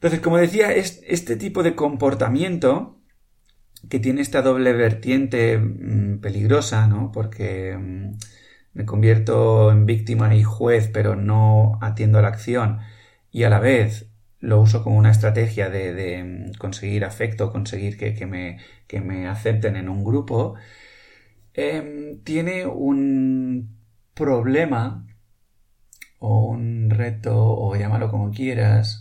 Entonces, 0.02 0.20
como 0.22 0.38
decía, 0.38 0.72
este 0.74 1.36
tipo 1.36 1.62
de 1.62 1.76
comportamiento 1.76 2.98
que 3.88 4.00
tiene 4.00 4.22
esta 4.22 4.42
doble 4.42 4.74
vertiente 4.74 5.60
mm, 5.60 6.22
peligrosa, 6.22 6.88
¿no? 6.88 7.12
Porque 7.12 7.78
mm, 7.78 8.18
me 8.74 8.86
convierto 8.86 9.72
en 9.72 9.86
víctima 9.86 10.36
y 10.36 10.42
juez, 10.42 10.90
pero 10.92 11.16
no 11.16 11.78
atiendo 11.82 12.18
a 12.18 12.24
la 12.24 12.30
acción 12.30 12.80
y 13.32 13.44
a 13.44 13.50
la 13.52 13.60
vez 13.60 14.08
lo 14.40 14.60
uso 14.62 14.84
como 14.84 14.98
una 14.98 15.12
estrategia 15.12 15.70
de, 15.70 16.24
mm, 16.24 16.54
conseguir 16.58 17.06
afecto, 17.06 17.52
conseguir 17.52 17.98
que, 17.98 18.26
me, 18.26 18.58
que, 18.88 19.02
me, 19.02 19.28
acepten 19.28 19.76
en 19.76 19.88
un 19.90 20.04
grupo, 20.04 20.56
em, 21.54 22.24
tiene 22.24 22.66
un 22.66 23.78
problema 24.16 25.06
o 26.20 26.46
un 26.50 26.90
reto, 26.90 27.36
o 27.36 27.76
llámalo 27.76 28.10
como 28.10 28.32
quieras, 28.32 29.01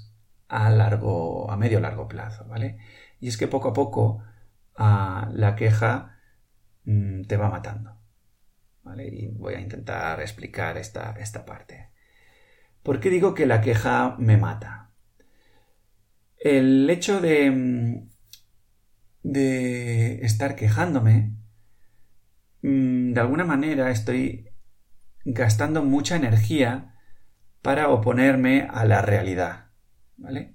a 0.50 0.68
largo, 0.70 1.50
a 1.50 1.56
medio 1.56 1.80
largo 1.80 2.08
plazo, 2.08 2.44
¿vale? 2.46 2.78
Y 3.20 3.28
es 3.28 3.36
que 3.36 3.46
poco 3.46 3.68
a 3.68 3.72
poco 3.72 4.22
la 4.76 5.54
queja 5.56 6.18
mm, 6.84 7.22
te 7.22 7.36
va 7.36 7.48
matando, 7.48 7.96
¿vale? 8.82 9.06
Y 9.08 9.28
voy 9.28 9.54
a 9.54 9.60
intentar 9.60 10.20
explicar 10.20 10.76
esta, 10.76 11.12
esta 11.12 11.44
parte. 11.44 11.90
¿Por 12.82 13.00
qué 13.00 13.10
digo 13.10 13.34
que 13.34 13.46
la 13.46 13.60
queja 13.60 14.16
me 14.18 14.36
mata? 14.36 14.90
El 16.38 16.88
hecho 16.90 17.20
de, 17.20 17.50
mm, 17.50 18.08
de 19.22 20.24
estar 20.24 20.56
quejándome, 20.56 21.34
mm, 22.62 23.12
de 23.12 23.20
alguna 23.20 23.44
manera 23.44 23.90
estoy 23.90 24.48
gastando 25.24 25.84
mucha 25.84 26.16
energía 26.16 26.94
para 27.62 27.90
oponerme 27.90 28.66
a 28.70 28.84
la 28.84 29.02
realidad. 29.02 29.69
¿Vale? 30.20 30.54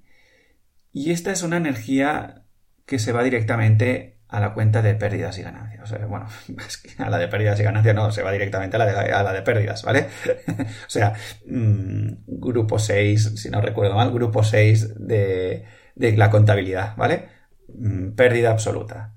Y 0.93 1.11
esta 1.11 1.31
es 1.31 1.43
una 1.43 1.57
energía 1.57 2.45
que 2.85 2.99
se 2.99 3.11
va 3.11 3.23
directamente 3.23 4.19
a 4.27 4.39
la 4.39 4.53
cuenta 4.53 4.81
de 4.81 4.95
pérdidas 4.95 5.37
y 5.37 5.43
ganancias. 5.43 5.91
bueno, 6.07 6.27
a 6.97 7.09
la 7.09 7.17
de 7.17 7.27
pérdidas 7.27 7.59
y 7.59 7.63
ganancias 7.63 7.95
no, 7.95 8.11
se 8.11 8.23
va 8.23 8.31
directamente 8.31 8.75
a 8.77 8.79
la 8.79 8.85
de, 8.85 9.11
a 9.11 9.23
la 9.23 9.33
de 9.33 9.41
pérdidas, 9.41 9.83
¿vale? 9.83 10.07
o 10.87 10.89
sea, 10.89 11.13
mm, 11.45 12.09
grupo 12.27 12.79
6, 12.79 13.33
si 13.35 13.49
no 13.49 13.61
recuerdo 13.61 13.95
mal, 13.95 14.11
grupo 14.11 14.43
6 14.43 15.07
de, 15.07 15.65
de 15.95 16.17
la 16.17 16.29
contabilidad, 16.29 16.95
¿vale? 16.95 17.29
Mm, 17.67 18.11
pérdida 18.11 18.51
absoluta. 18.51 19.15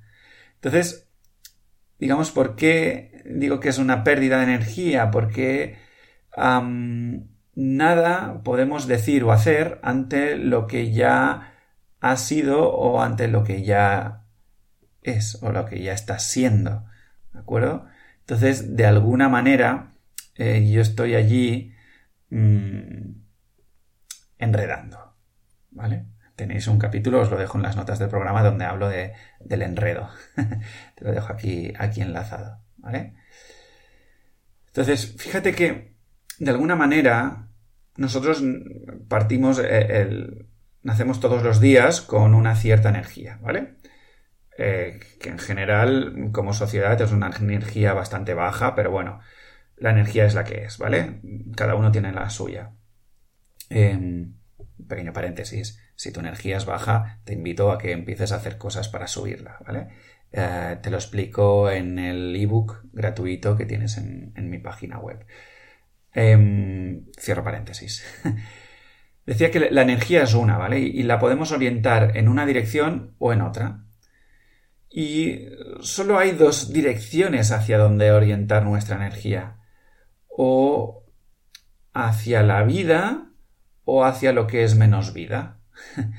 Entonces, 0.57 1.09
digamos, 1.99 2.31
¿por 2.31 2.57
qué 2.57 3.23
digo 3.25 3.61
que 3.61 3.69
es 3.69 3.79
una 3.79 4.05
pérdida 4.05 4.39
de 4.39 4.45
energía? 4.45 5.11
Porque 5.11 5.79
nada 7.59 8.41
podemos 8.45 8.87
decir 8.87 9.25
o 9.25 9.33
hacer 9.33 9.81
ante 9.83 10.37
lo 10.37 10.69
que 10.69 10.93
ya 10.93 11.55
ha 11.99 12.17
sido 12.17 12.73
o 12.73 13.03
ante 13.03 13.27
lo 13.27 13.43
que 13.43 13.65
ya 13.65 14.27
es 15.03 15.43
o 15.43 15.51
lo 15.51 15.67
que 15.67 15.83
ya 15.83 15.93
está 15.93 16.21
siendo. 16.21 16.85
¿De 17.33 17.41
acuerdo? 17.41 17.87
Entonces, 18.21 18.77
de 18.77 18.87
alguna 18.87 19.29
manera, 19.29 19.95
eh, 20.37 20.71
yo 20.71 20.81
estoy 20.81 21.17
allí 21.17 21.75
mm, 22.31 23.11
enredando. 24.39 25.17
¿Vale? 25.73 26.07
Tenéis 26.37 26.69
un 26.69 26.79
capítulo, 26.79 27.21
os 27.21 27.31
lo 27.31 27.39
dejo 27.39 27.59
en 27.59 27.65
las 27.65 27.75
notas 27.75 27.99
del 27.99 28.09
programa 28.09 28.45
donde 28.45 28.67
hablo 28.67 28.89
de, 28.89 29.15
del 29.41 29.63
enredo. 29.63 30.09
Te 30.95 31.05
lo 31.05 31.11
dejo 31.11 31.33
aquí, 31.33 31.73
aquí 31.77 32.03
enlazado. 32.03 32.61
¿Vale? 32.77 33.17
Entonces, 34.69 35.17
fíjate 35.19 35.57
que 35.57 35.97
de 36.39 36.51
alguna 36.53 36.77
manera 36.77 37.48
nosotros 37.99 38.43
partimos, 39.09 39.59
eh, 39.59 40.03
el, 40.03 40.47
nacemos 40.83 41.19
todos 41.19 41.43
los 41.43 41.61
días 41.61 42.01
con 42.01 42.33
una 42.35 42.55
cierta 42.55 42.89
energía, 42.89 43.39
¿vale? 43.43 43.75
Eh, 44.57 45.01
que 45.21 45.29
en 45.29 45.39
general, 45.39 46.31
como 46.33 46.53
sociedad, 46.53 47.01
es 47.01 47.11
una 47.11 47.31
energía 47.41 47.95
bastante 47.95 48.35
baja, 48.35 48.77
pero 48.77 48.93
bueno, 48.93 49.19
la 49.77 49.91
energía 49.91 50.27
es 50.27 50.35
la 50.35 50.45
que 50.45 50.65
es, 50.65 50.79
¿vale? 50.79 51.21
Cada 51.57 51.75
uno 51.75 51.91
tiene 51.91 52.13
la 52.13 52.31
suya. 52.31 52.71
Em, 53.69 54.35
pequeño 54.89 55.13
paréntesis, 55.13 55.81
si 55.97 56.13
tu 56.13 56.21
energía 56.21 56.57
es 56.57 56.67
baja, 56.67 57.21
te 57.25 57.33
invito 57.33 57.73
a 57.73 57.79
que 57.79 57.91
empieces 57.91 58.31
a 58.31 58.37
hacer 58.37 58.59
cosas 58.59 58.89
para 58.89 59.09
subirla, 59.09 59.59
¿vale? 59.67 59.89
Eh, 60.31 60.79
te 60.81 60.91
lo 60.91 60.99
explico 60.99 61.69
en 61.69 61.99
el 61.99 62.37
ebook 62.37 62.85
gratuito 62.93 63.57
que 63.57 63.67
tienes 63.67 63.99
en 63.99 64.51
mi 64.51 64.59
página 64.59 65.01
web. 65.01 65.27
Em, 66.21 67.05
cierro 67.17 67.45
paréntesis. 67.45 68.05
Decía 69.25 69.53
que 69.53 69.71
la 69.71 69.83
energía 69.83 70.25
es 70.25 70.35
una, 70.35 70.59
¿vale? 70.59 70.81
Y 70.81 71.05
la 71.05 71.21
podemos 71.21 71.53
orientar 71.53 72.17
en 72.17 72.29
una 72.29 72.45
dirección 72.45 73.15
o 73.19 73.33
en 73.33 73.41
otra. 73.41 73.85
Y 74.91 75.47
solo 75.81 76.19
hay 76.19 76.33
dos 76.33 76.73
direcciones 76.73 77.53
hacia 77.53 77.79
donde 77.79 78.11
orientar 78.11 78.65
nuestra 78.65 78.97
energía. 78.97 79.59
O 80.27 81.05
hacia 81.93 82.43
la 82.43 82.65
vida 82.65 83.31
o 83.85 84.05
hacia 84.05 84.33
lo 84.33 84.49
que 84.49 84.65
es 84.65 84.75
menos 84.75 85.13
vida. 85.13 85.61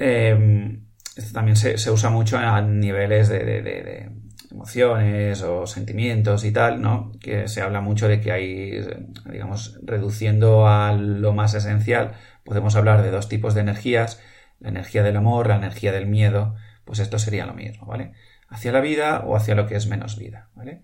Em, 0.00 0.88
esto 1.16 1.32
también 1.32 1.54
se, 1.54 1.88
usa 1.88 2.10
mucho 2.10 2.36
a 2.36 2.60
niveles 2.62 3.28
de 3.28 4.10
emociones 4.54 5.42
o 5.42 5.66
sentimientos 5.66 6.44
y 6.44 6.52
tal, 6.52 6.80
¿no? 6.80 7.12
Que 7.20 7.48
se 7.48 7.60
habla 7.60 7.80
mucho 7.80 8.06
de 8.08 8.20
que 8.20 8.30
hay, 8.32 8.86
digamos, 9.30 9.80
reduciendo 9.82 10.68
a 10.68 10.92
lo 10.92 11.32
más 11.32 11.54
esencial, 11.54 12.12
podemos 12.44 12.76
hablar 12.76 13.02
de 13.02 13.10
dos 13.10 13.28
tipos 13.28 13.54
de 13.54 13.62
energías, 13.62 14.22
la 14.60 14.68
energía 14.68 15.02
del 15.02 15.16
amor, 15.16 15.48
la 15.48 15.56
energía 15.56 15.90
del 15.92 16.06
miedo, 16.06 16.54
pues 16.84 17.00
esto 17.00 17.18
sería 17.18 17.46
lo 17.46 17.54
mismo, 17.54 17.86
¿vale? 17.86 18.12
Hacia 18.48 18.70
la 18.70 18.80
vida 18.80 19.24
o 19.26 19.36
hacia 19.36 19.56
lo 19.56 19.66
que 19.66 19.74
es 19.74 19.88
menos 19.88 20.16
vida, 20.16 20.50
¿vale? 20.54 20.82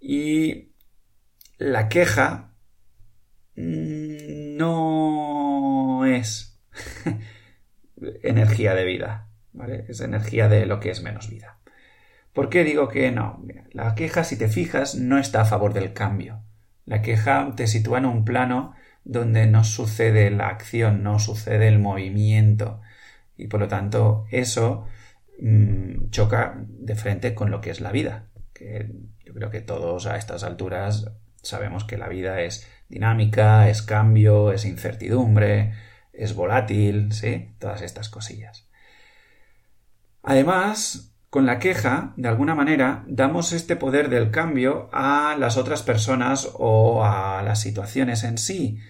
Y 0.00 0.72
la 1.58 1.90
queja 1.90 2.54
mm, 3.56 4.56
no 4.56 6.06
es 6.06 6.58
energía 8.22 8.74
de 8.74 8.84
vida, 8.84 9.28
¿vale? 9.52 9.84
Es 9.88 10.00
energía 10.00 10.48
de 10.48 10.64
lo 10.64 10.80
que 10.80 10.90
es 10.90 11.02
menos 11.02 11.28
vida. 11.28 11.59
¿Por 12.32 12.48
qué 12.48 12.64
digo 12.64 12.88
que 12.88 13.10
no? 13.10 13.42
la 13.72 13.94
queja, 13.94 14.24
si 14.24 14.36
te 14.36 14.48
fijas, 14.48 14.94
no 14.94 15.18
está 15.18 15.42
a 15.42 15.44
favor 15.44 15.72
del 15.72 15.92
cambio. 15.92 16.42
La 16.86 17.02
queja 17.02 17.52
te 17.56 17.66
sitúa 17.66 17.98
en 17.98 18.06
un 18.06 18.24
plano 18.24 18.74
donde 19.04 19.46
no 19.46 19.64
sucede 19.64 20.30
la 20.30 20.48
acción, 20.48 21.02
no 21.02 21.18
sucede 21.18 21.68
el 21.68 21.78
movimiento. 21.78 22.80
Y 23.36 23.46
por 23.46 23.60
lo 23.60 23.68
tanto, 23.68 24.26
eso 24.30 24.86
mm, 25.40 26.10
choca 26.10 26.54
de 26.66 26.94
frente 26.96 27.34
con 27.34 27.50
lo 27.50 27.60
que 27.60 27.70
es 27.70 27.80
la 27.80 27.92
vida. 27.92 28.26
Que 28.52 28.90
yo 29.24 29.32
creo 29.34 29.50
que 29.50 29.60
todos 29.60 30.06
a 30.06 30.16
estas 30.16 30.44
alturas 30.44 31.10
sabemos 31.42 31.84
que 31.84 31.96
la 31.96 32.08
vida 32.08 32.40
es 32.42 32.68
dinámica, 32.88 33.68
es 33.68 33.82
cambio, 33.82 34.52
es 34.52 34.64
incertidumbre, 34.64 35.72
es 36.12 36.34
volátil, 36.34 37.12
¿sí? 37.12 37.54
Todas 37.58 37.82
estas 37.82 38.08
cosillas. 38.08 38.68
Además, 40.22 41.09
con 41.30 41.46
la 41.46 41.60
queja, 41.60 42.12
de 42.16 42.28
alguna 42.28 42.56
manera, 42.56 43.04
damos 43.06 43.52
este 43.52 43.76
poder 43.76 44.10
del 44.10 44.32
cambio 44.32 44.90
a 44.92 45.36
las 45.38 45.56
otras 45.56 45.84
personas 45.84 46.50
o 46.54 47.04
a 47.04 47.42
las 47.44 47.60
situaciones 47.60 48.24
en 48.24 48.36
sí, 48.36 48.80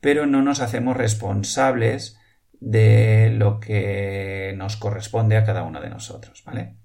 pero 0.00 0.24
no 0.26 0.40
nos 0.42 0.60
hacemos 0.60 0.96
responsables 0.96 2.16
de 2.60 3.30
lo 3.34 3.58
que 3.58 4.54
nos 4.56 4.76
corresponde 4.76 5.36
a 5.36 5.44
cada 5.44 5.64
uno 5.64 5.80
de 5.80 5.90
nosotros, 5.90 6.44
¿vale? 6.44 6.76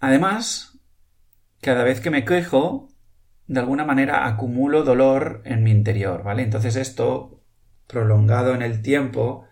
Además, 0.00 0.78
cada 1.60 1.84
vez 1.84 2.00
que 2.00 2.10
me 2.10 2.24
quejo, 2.24 2.88
de 3.46 3.60
alguna 3.60 3.84
manera 3.84 4.26
acumulo 4.26 4.84
dolor 4.84 5.42
en 5.44 5.64
mi 5.64 5.70
interior, 5.70 6.22
¿vale? 6.22 6.42
Entonces 6.42 6.76
esto, 6.76 7.42
prolongado 7.86 8.54
en 8.54 8.62
el 8.62 8.80
tiempo, 8.80 9.47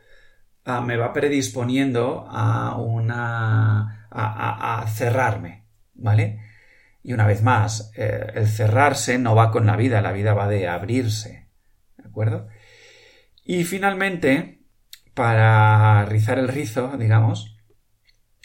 ah, 0.66 0.80
me 0.80 0.96
va 0.96 1.12
predisponiendo 1.12 2.26
a 2.28 2.76
una... 2.76 4.08
a, 4.10 4.86
cerrarme, 4.88 5.64
¿vale? 5.94 6.40
Y 7.02 7.12
una 7.12 7.26
vez 7.26 7.42
más, 7.42 7.92
eh, 7.96 8.26
el 8.34 8.46
cerrarse 8.46 9.18
no 9.18 9.34
va 9.34 9.50
con 9.50 9.66
la 9.66 9.76
vida, 9.76 10.00
la 10.00 10.12
vida 10.12 10.34
va 10.34 10.48
de 10.48 10.68
abrirse, 10.68 11.48
¿de 11.96 12.08
acuerdo? 12.08 12.48
Y 13.44 13.64
finalmente, 13.64 14.60
para 15.14 16.04
rizar 16.06 16.38
el 16.38 16.48
rizo, 16.48 16.96
digamos, 16.98 17.56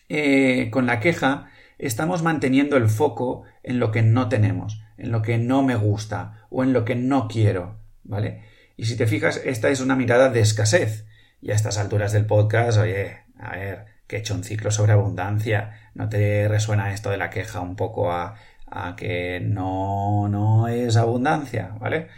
eh, 0.09 0.69
con 0.71 0.85
la 0.85 0.99
queja 0.99 1.49
estamos 1.77 2.21
manteniendo 2.21 2.77
el 2.77 2.89
foco 2.89 3.43
en 3.63 3.79
lo 3.79 3.91
que 3.91 4.03
no 4.03 4.29
tenemos 4.29 4.81
en 5.01 5.11
lo 5.11 5.21
que 5.21 5.37
no 5.39 5.63
me 5.63 5.75
gusta 5.75 6.45
o 6.49 6.63
en 6.63 6.73
lo 6.73 6.85
que 6.85 6.95
no 6.95 7.27
quiero, 7.27 7.79
¿vale? 8.03 8.43
Y 8.77 8.85
si 8.85 8.95
te 8.95 9.07
fijas, 9.07 9.41
esta 9.43 9.69
es 9.69 9.81
una 9.81 9.95
mirada 9.95 10.29
de 10.29 10.41
escasez. 10.41 11.05
Y 11.41 11.51
a 11.51 11.55
estas 11.55 11.77
alturas 11.77 12.11
del 12.11 12.25
podcast, 12.25 12.77
oye, 12.77 13.23
a 13.39 13.55
ver, 13.55 13.85
que 14.07 14.17
he 14.17 14.19
hecho 14.19 14.35
un 14.35 14.43
ciclo 14.43 14.71
sobre 14.71 14.93
abundancia, 14.93 15.89
¿no 15.95 16.09
te 16.09 16.47
resuena 16.47 16.93
esto 16.93 17.09
de 17.09 17.17
la 17.17 17.29
queja 17.29 17.61
un 17.61 17.75
poco 17.75 18.11
a, 18.11 18.35
a 18.67 18.95
que 18.95 19.39
no, 19.41 20.27
no 20.29 20.67
es 20.67 20.95
abundancia, 20.97 21.75
¿vale? 21.79 22.09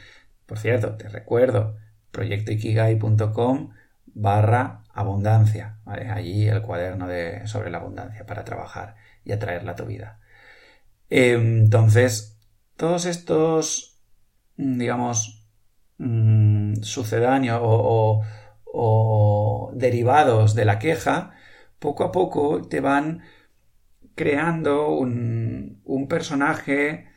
Por 0.45 0.59
cierto, 0.59 0.95
te 0.95 1.09
recuerdo, 1.09 1.77
proyectoikigai.com 2.11 3.71
barra 4.13 4.83
abundancia. 4.93 5.79
Allí 5.85 6.47
el 6.47 6.61
cuaderno 6.61 7.07
de, 7.07 7.47
sobre 7.47 7.71
la 7.71 7.79
abundancia 7.79 8.25
para 8.25 8.43
trabajar 8.45 8.95
y 9.25 9.31
atraerla 9.31 9.71
a 9.71 9.75
tu 9.75 9.85
vida. 9.85 10.19
Entonces, 11.09 12.39
todos 12.77 13.05
estos, 13.05 13.99
digamos, 14.57 15.47
mm, 15.97 16.81
sucedáneos 16.81 17.59
o, 17.63 18.21
derivados 19.73 20.55
de 20.55 20.65
la 20.65 20.79
queja, 20.79 21.31
poco 21.79 22.03
a 22.03 22.11
poco 22.11 22.61
te 22.61 22.79
van 22.79 23.23
creando 24.15 24.89
un, 24.89 25.81
personaje 26.09 27.07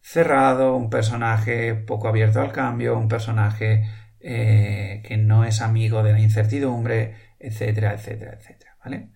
cerrado, 0.00 0.76
un 0.76 0.90
personaje 0.90 1.74
poco 1.74 2.08
abierto 2.08 2.40
al 2.40 2.52
cambio, 2.52 2.98
un 2.98 3.08
personaje 3.08 3.84
eh, 4.20 5.02
que 5.06 5.16
no 5.16 5.44
es 5.44 5.60
amigo 5.60 6.02
de 6.02 6.12
la 6.12 6.20
incertidumbre, 6.20 7.16
etcétera, 7.38 7.94
etcétera, 7.94 8.34
etcétera, 8.34 8.76
¿vale? 8.84 9.10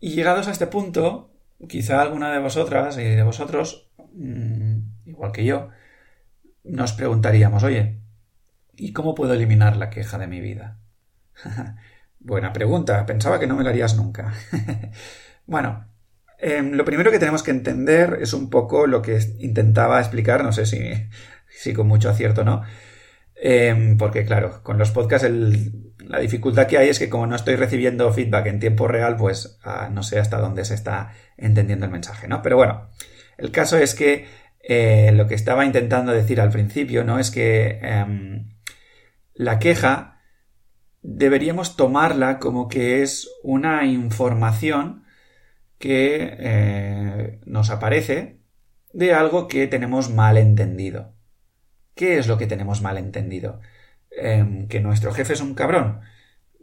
Y 0.00 0.10
llegados 0.10 0.48
a 0.48 0.52
este 0.52 0.66
punto, 0.66 1.32
quizá 1.68 2.02
alguna 2.02 2.32
de 2.32 2.40
vosotras 2.40 2.98
y 2.98 3.04
de 3.04 3.22
vosotros 3.22 3.90
mm, 4.12 4.78
igual 5.06 5.32
que 5.32 5.44
yo, 5.44 5.70
nos 6.64 6.92
preguntaríamos, 6.92 7.62
oye, 7.62 8.00
¿y 8.76 8.92
cómo 8.92 9.14
puedo 9.14 9.34
eliminar 9.34 9.76
la 9.76 9.90
queja 9.90 10.18
de 10.18 10.26
mi 10.26 10.40
vida? 10.40 10.83
Buena 12.20 12.52
pregunta, 12.52 13.04
pensaba 13.04 13.38
que 13.38 13.46
no 13.46 13.56
me 13.56 13.64
la 13.64 13.70
harías 13.70 13.96
nunca. 13.96 14.32
bueno, 15.46 15.86
em, 16.38 16.72
lo 16.72 16.84
primero 16.84 17.10
que 17.10 17.18
tenemos 17.18 17.42
que 17.42 17.50
entender 17.50 18.18
es 18.20 18.32
un 18.32 18.48
poco 18.50 18.86
lo 18.86 19.02
que 19.02 19.18
intentaba 19.40 20.00
explicar, 20.00 20.42
no 20.42 20.52
sé 20.52 20.66
si, 20.66 20.78
si 21.48 21.74
con 21.74 21.86
mucho 21.86 22.08
acierto 22.08 22.44
no, 22.44 22.62
em, 23.34 23.98
porque 23.98 24.24
claro, 24.24 24.62
con 24.62 24.78
los 24.78 24.90
podcasts 24.90 25.28
la 25.98 26.18
dificultad 26.18 26.66
que 26.66 26.78
hay 26.78 26.88
es 26.88 26.98
que 26.98 27.08
como 27.08 27.26
no 27.26 27.36
estoy 27.36 27.56
recibiendo 27.56 28.12
feedback 28.12 28.46
en 28.46 28.60
tiempo 28.60 28.88
real, 28.88 29.16
pues 29.16 29.58
ah, 29.64 29.88
no 29.92 30.02
sé 30.02 30.18
hasta 30.18 30.38
dónde 30.38 30.64
se 30.64 30.74
está 30.74 31.12
entendiendo 31.36 31.86
el 31.86 31.92
mensaje, 31.92 32.28
¿no? 32.28 32.42
Pero 32.42 32.56
bueno, 32.56 32.90
el 33.38 33.50
caso 33.50 33.78
es 33.78 33.94
que 33.94 34.26
eh, 34.60 35.12
lo 35.14 35.26
que 35.26 35.34
estaba 35.34 35.64
intentando 35.64 36.12
decir 36.12 36.40
al 36.40 36.50
principio, 36.50 37.04
¿no? 37.04 37.18
Es 37.18 37.30
que 37.30 37.80
em, 37.82 38.48
la 39.34 39.58
queja 39.58 40.13
deberíamos 41.04 41.76
tomarla 41.76 42.38
como 42.38 42.68
que 42.68 43.02
es 43.02 43.30
una 43.42 43.84
información 43.84 45.04
que 45.78 46.36
eh, 46.38 47.40
nos 47.44 47.70
aparece 47.70 48.40
de 48.92 49.12
algo 49.12 49.46
que 49.46 49.66
tenemos 49.66 50.10
mal 50.10 50.38
entendido. 50.38 51.14
¿Qué 51.94 52.18
es 52.18 52.26
lo 52.26 52.38
que 52.38 52.46
tenemos 52.46 52.80
mal 52.82 52.98
entendido? 52.98 53.60
Em, 54.10 54.66
¿Que 54.68 54.80
nuestro 54.80 55.12
jefe 55.12 55.34
es 55.34 55.40
un 55.40 55.54
cabrón? 55.54 56.00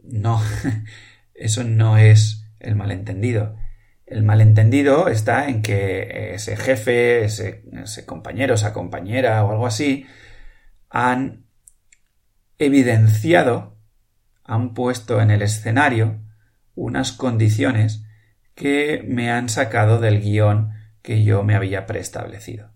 No, 0.02 0.42
eso 1.34 1.64
no 1.64 1.96
es 1.98 2.46
el 2.60 2.74
malentendido. 2.76 3.56
El 4.06 4.24
malentendido 4.24 5.08
está 5.08 5.48
en 5.48 5.62
que 5.62 6.34
ese 6.34 6.56
jefe, 6.56 7.24
ese, 7.24 7.62
compañero, 8.06 8.54
esa 8.54 8.72
compañera 8.72 9.44
o 9.44 9.52
algo 9.52 9.66
así, 9.66 10.06
han 10.90 11.46
evidenciado, 12.58 13.71
han 14.44 14.74
puesto 14.74 15.20
en 15.20 15.30
el 15.30 15.42
escenario 15.42 16.20
unas 16.74 17.12
condiciones 17.12 18.04
que 18.54 19.04
me 19.06 19.30
han 19.30 19.48
sacado 19.48 20.00
del 20.00 20.20
guion 20.20 20.72
que 21.02 21.24
yo 21.24 21.42
me 21.42 21.54
había 21.54 21.86
preestablecido. 21.86 22.70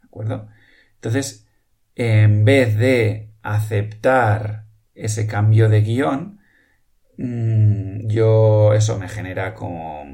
¿De 0.00 0.06
acuerdo? 0.06 0.48
Entonces, 0.94 1.46
en 1.94 2.44
vez 2.44 2.76
de 2.76 3.30
aceptar 3.42 4.64
ese 4.94 5.26
cambio 5.26 5.68
de 5.68 5.82
guion, 5.82 6.40
mm, 7.18 8.08
yo 8.08 8.74
eso 8.74 8.98
me 8.98 9.08
genera 9.08 9.54
como 9.54 10.04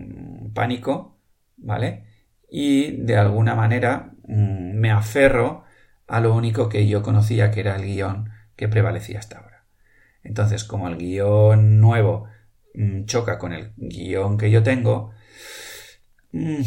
pánico, 0.54 1.18
¿vale? 1.56 2.04
Y 2.50 2.96
de 3.02 3.16
alguna 3.16 3.54
manera 3.54 4.12
mm, 4.26 4.74
me 4.74 4.90
aferro 4.90 5.64
a 6.06 6.20
lo 6.20 6.34
único 6.34 6.68
que 6.68 6.86
yo 6.88 7.02
conocía 7.02 7.50
que 7.50 7.60
era 7.60 7.76
el 7.76 7.84
guion 7.84 8.30
que 8.56 8.68
prevalecía 8.68 9.18
hasta 9.18 9.38
ahora. 9.38 9.51
Entonces, 10.24 10.64
como 10.64 10.88
el 10.88 10.96
guion 10.96 11.80
nuevo 11.80 12.26
mm, 12.74 13.04
choca 13.04 13.38
con 13.38 13.52
el 13.52 13.72
guion 13.76 14.38
que 14.38 14.50
yo 14.50 14.62
tengo, 14.62 15.11
mm, 16.32 16.62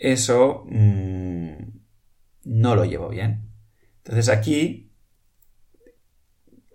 eso 0.00 0.64
no 0.68 2.76
lo 2.76 2.84
llevo 2.84 3.08
bien. 3.08 3.50
Entonces 3.98 4.28
aquí, 4.28 4.92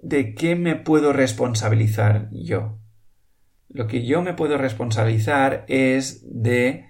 ¿de 0.02 0.36
qué 0.36 0.56
me 0.56 0.76
puedo 0.76 1.14
responsabilizar 1.14 2.30
yo? 2.32 2.80
Lo 3.70 3.88
que 3.88 4.06
yo 4.06 4.22
me 4.22 4.34
puedo 4.34 4.58
responsabilizar 4.58 5.64
es 5.70 6.24
de 6.26 6.90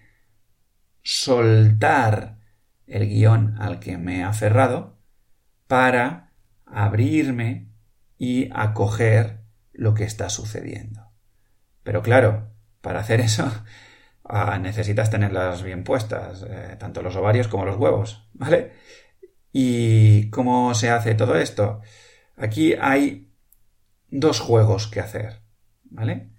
soltar 1.03 2.39
el 2.87 3.07
guion 3.07 3.55
al 3.59 3.79
que 3.79 3.97
me 3.97 4.19
he 4.19 4.23
aferrado 4.23 4.97
para 5.67 6.33
abrirme 6.65 7.70
y 8.23 8.49
acoger 8.53 9.39
lo 9.73 9.95
que 9.95 10.03
está 10.03 10.29
sucediendo. 10.29 11.09
Pero 11.81 12.03
claro, 12.03 12.51
para 12.81 12.99
hacer 12.99 13.19
eso 13.19 13.51
ah, 14.23 14.59
necesitas 14.59 15.09
tenerlas 15.09 15.63
bien 15.63 15.83
puestas, 15.83 16.45
eh, 16.47 16.75
tanto 16.77 17.01
los 17.01 17.15
ovarios 17.15 17.47
como 17.47 17.65
los 17.65 17.77
huevos, 17.77 18.29
¿vale? 18.33 18.73
¿Y 19.51 20.29
cómo 20.29 20.75
se 20.75 20.91
hace 20.91 21.15
todo 21.15 21.35
esto? 21.35 21.81
Aquí 22.37 22.75
hay 22.79 23.33
dos 24.11 24.39
juegos 24.39 24.85
que 24.85 24.99
hacer, 24.99 25.41
¿vale? 25.85 26.29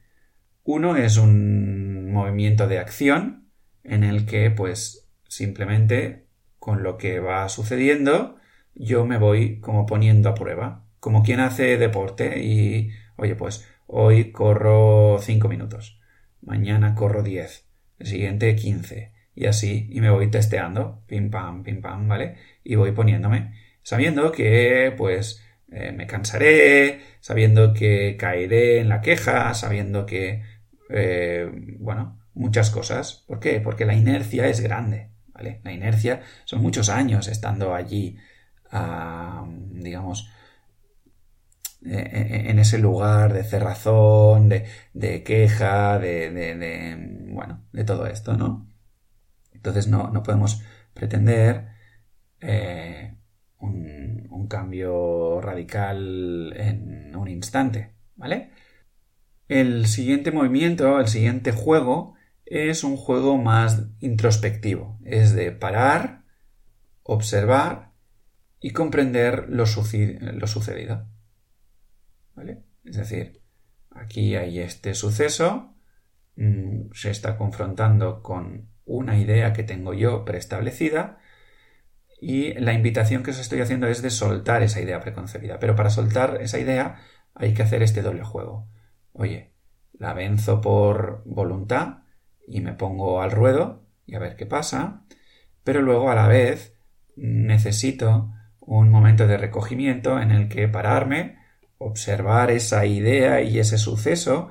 Uno 0.62 0.94
es 0.94 1.16
un 1.16 2.12
movimiento 2.12 2.68
de 2.68 2.78
acción 2.78 3.50
en 3.82 4.04
el 4.04 4.24
que 4.24 4.52
pues 4.52 5.10
simplemente 5.26 6.28
con 6.60 6.84
lo 6.84 6.96
que 6.96 7.18
va 7.18 7.48
sucediendo 7.48 8.36
yo 8.76 9.04
me 9.04 9.18
voy 9.18 9.58
como 9.58 9.84
poniendo 9.84 10.28
a 10.28 10.34
prueba, 10.34 10.86
como 11.02 11.24
quien 11.24 11.40
hace 11.40 11.78
deporte 11.78 12.44
y, 12.44 12.92
oye, 13.16 13.34
pues 13.34 13.68
hoy 13.88 14.30
corro 14.30 15.18
5 15.20 15.48
minutos, 15.48 16.00
mañana 16.42 16.94
corro 16.94 17.24
10, 17.24 17.66
el 17.98 18.06
siguiente 18.06 18.54
15 18.54 19.12
y 19.34 19.46
así, 19.46 19.88
y 19.90 20.00
me 20.00 20.10
voy 20.10 20.30
testeando, 20.30 21.02
pim 21.08 21.28
pam, 21.28 21.64
pim 21.64 21.80
pam, 21.82 22.06
¿vale? 22.06 22.36
Y 22.62 22.76
voy 22.76 22.92
poniéndome, 22.92 23.52
sabiendo 23.82 24.30
que, 24.30 24.94
pues, 24.96 25.42
eh, 25.72 25.90
me 25.90 26.06
cansaré, 26.06 27.00
sabiendo 27.18 27.74
que 27.74 28.16
caeré 28.16 28.78
en 28.78 28.88
la 28.88 29.00
queja, 29.00 29.54
sabiendo 29.54 30.06
que, 30.06 30.44
eh, 30.88 31.50
bueno, 31.80 32.20
muchas 32.32 32.70
cosas. 32.70 33.24
¿Por 33.26 33.40
qué? 33.40 33.60
Porque 33.60 33.86
la 33.86 33.94
inercia 33.94 34.46
es 34.46 34.60
grande, 34.60 35.10
¿vale? 35.34 35.60
La 35.64 35.72
inercia 35.72 36.20
son 36.44 36.62
muchos 36.62 36.88
años 36.90 37.26
estando 37.26 37.74
allí, 37.74 38.18
digamos, 39.72 40.28
e, 40.28 40.30
e, 40.30 40.41
en 41.84 42.58
ese 42.58 42.78
lugar 42.78 43.32
de 43.32 43.44
cerrazón, 43.44 44.48
de, 44.48 44.66
de 44.94 45.22
queja, 45.22 45.98
de, 45.98 46.30
de, 46.30 46.96
bueno, 47.32 47.64
de 47.72 47.84
todo 47.84 48.06
esto, 48.06 48.36
¿no? 48.36 48.68
Entonces 49.52 49.88
no, 49.88 50.10
no 50.10 50.22
podemos 50.22 50.62
pretender 50.94 51.68
eh, 52.40 53.16
un, 53.58 54.26
un, 54.30 54.48
cambio 54.48 55.40
radical 55.40 56.52
en 56.56 57.14
un 57.16 57.28
instante, 57.28 57.94
¿vale? 58.16 58.50
El 59.48 59.86
siguiente 59.86 60.32
movimiento, 60.32 60.98
el 61.00 61.08
siguiente 61.08 61.52
juego, 61.52 62.14
es 62.46 62.84
un 62.84 62.96
juego 62.96 63.38
más 63.38 63.82
introspectivo. 64.00 64.98
Es 65.04 65.34
de 65.34 65.52
parar, 65.52 66.24
observar 67.02 67.92
y 68.60 68.70
comprender 68.70 69.46
lo 69.48 69.66
sucedido. 69.66 71.06
Es 72.84 72.96
decir, 72.96 73.40
aquí 73.90 74.36
hay 74.36 74.58
este 74.58 74.94
suceso, 74.94 75.74
mm, 76.36 76.92
se 76.94 77.10
está 77.10 77.36
confrontando 77.36 78.22
con 78.22 78.68
una 78.84 79.18
idea 79.18 79.52
que 79.52 79.62
tengo 79.62 79.94
yo 79.94 80.24
preestablecida 80.24 81.18
y 82.20 82.54
la 82.54 82.72
invitación 82.72 83.22
que 83.22 83.32
os 83.32 83.38
estoy 83.38 83.60
haciendo 83.60 83.88
es 83.88 84.02
de 84.02 84.10
soltar 84.10 84.62
esa 84.62 84.80
idea 84.80 85.00
preconcebida. 85.00 85.58
Pero 85.58 85.74
para 85.74 85.90
soltar 85.90 86.38
esa 86.40 86.58
idea 86.58 87.00
hay 87.34 87.54
que 87.54 87.62
hacer 87.62 87.82
este 87.82 88.02
doble 88.02 88.22
juego. 88.22 88.68
Oye, 89.12 89.52
la 89.92 90.14
venzo 90.14 90.60
por 90.60 91.22
voluntad 91.24 92.04
y 92.46 92.60
me 92.60 92.74
pongo 92.74 93.22
al 93.22 93.30
ruedo 93.32 93.84
y 94.06 94.14
a 94.14 94.18
ver 94.18 94.36
qué 94.36 94.46
pasa, 94.46 95.04
pero 95.64 95.82
luego 95.82 96.10
a 96.10 96.14
la 96.14 96.28
vez 96.28 96.76
necesito 97.16 98.32
un 98.60 98.88
momento 98.90 99.26
de 99.26 99.36
recogimiento 99.36 100.20
en 100.20 100.30
el 100.30 100.48
que 100.48 100.68
pararme, 100.68 101.38
observar 101.84 102.50
esa 102.50 102.86
idea 102.86 103.42
y 103.42 103.58
ese 103.58 103.78
suceso 103.78 104.50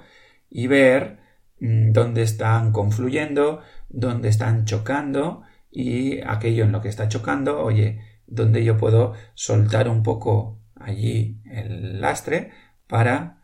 y 0.49 0.67
ver 0.67 1.19
mm, 1.59 1.91
dónde 1.91 2.23
están 2.23 2.71
confluyendo, 2.71 3.61
dónde 3.89 4.29
están 4.29 4.65
chocando 4.65 5.43
y 5.71 6.21
aquello 6.21 6.65
en 6.65 6.71
lo 6.71 6.81
que 6.81 6.89
está 6.89 7.07
chocando, 7.07 7.63
oye, 7.63 8.01
donde 8.27 8.63
yo 8.63 8.77
puedo 8.77 9.13
soltar 9.33 9.89
un 9.89 10.03
poco 10.03 10.59
allí 10.75 11.41
el 11.45 12.01
lastre 12.01 12.51
para 12.87 13.41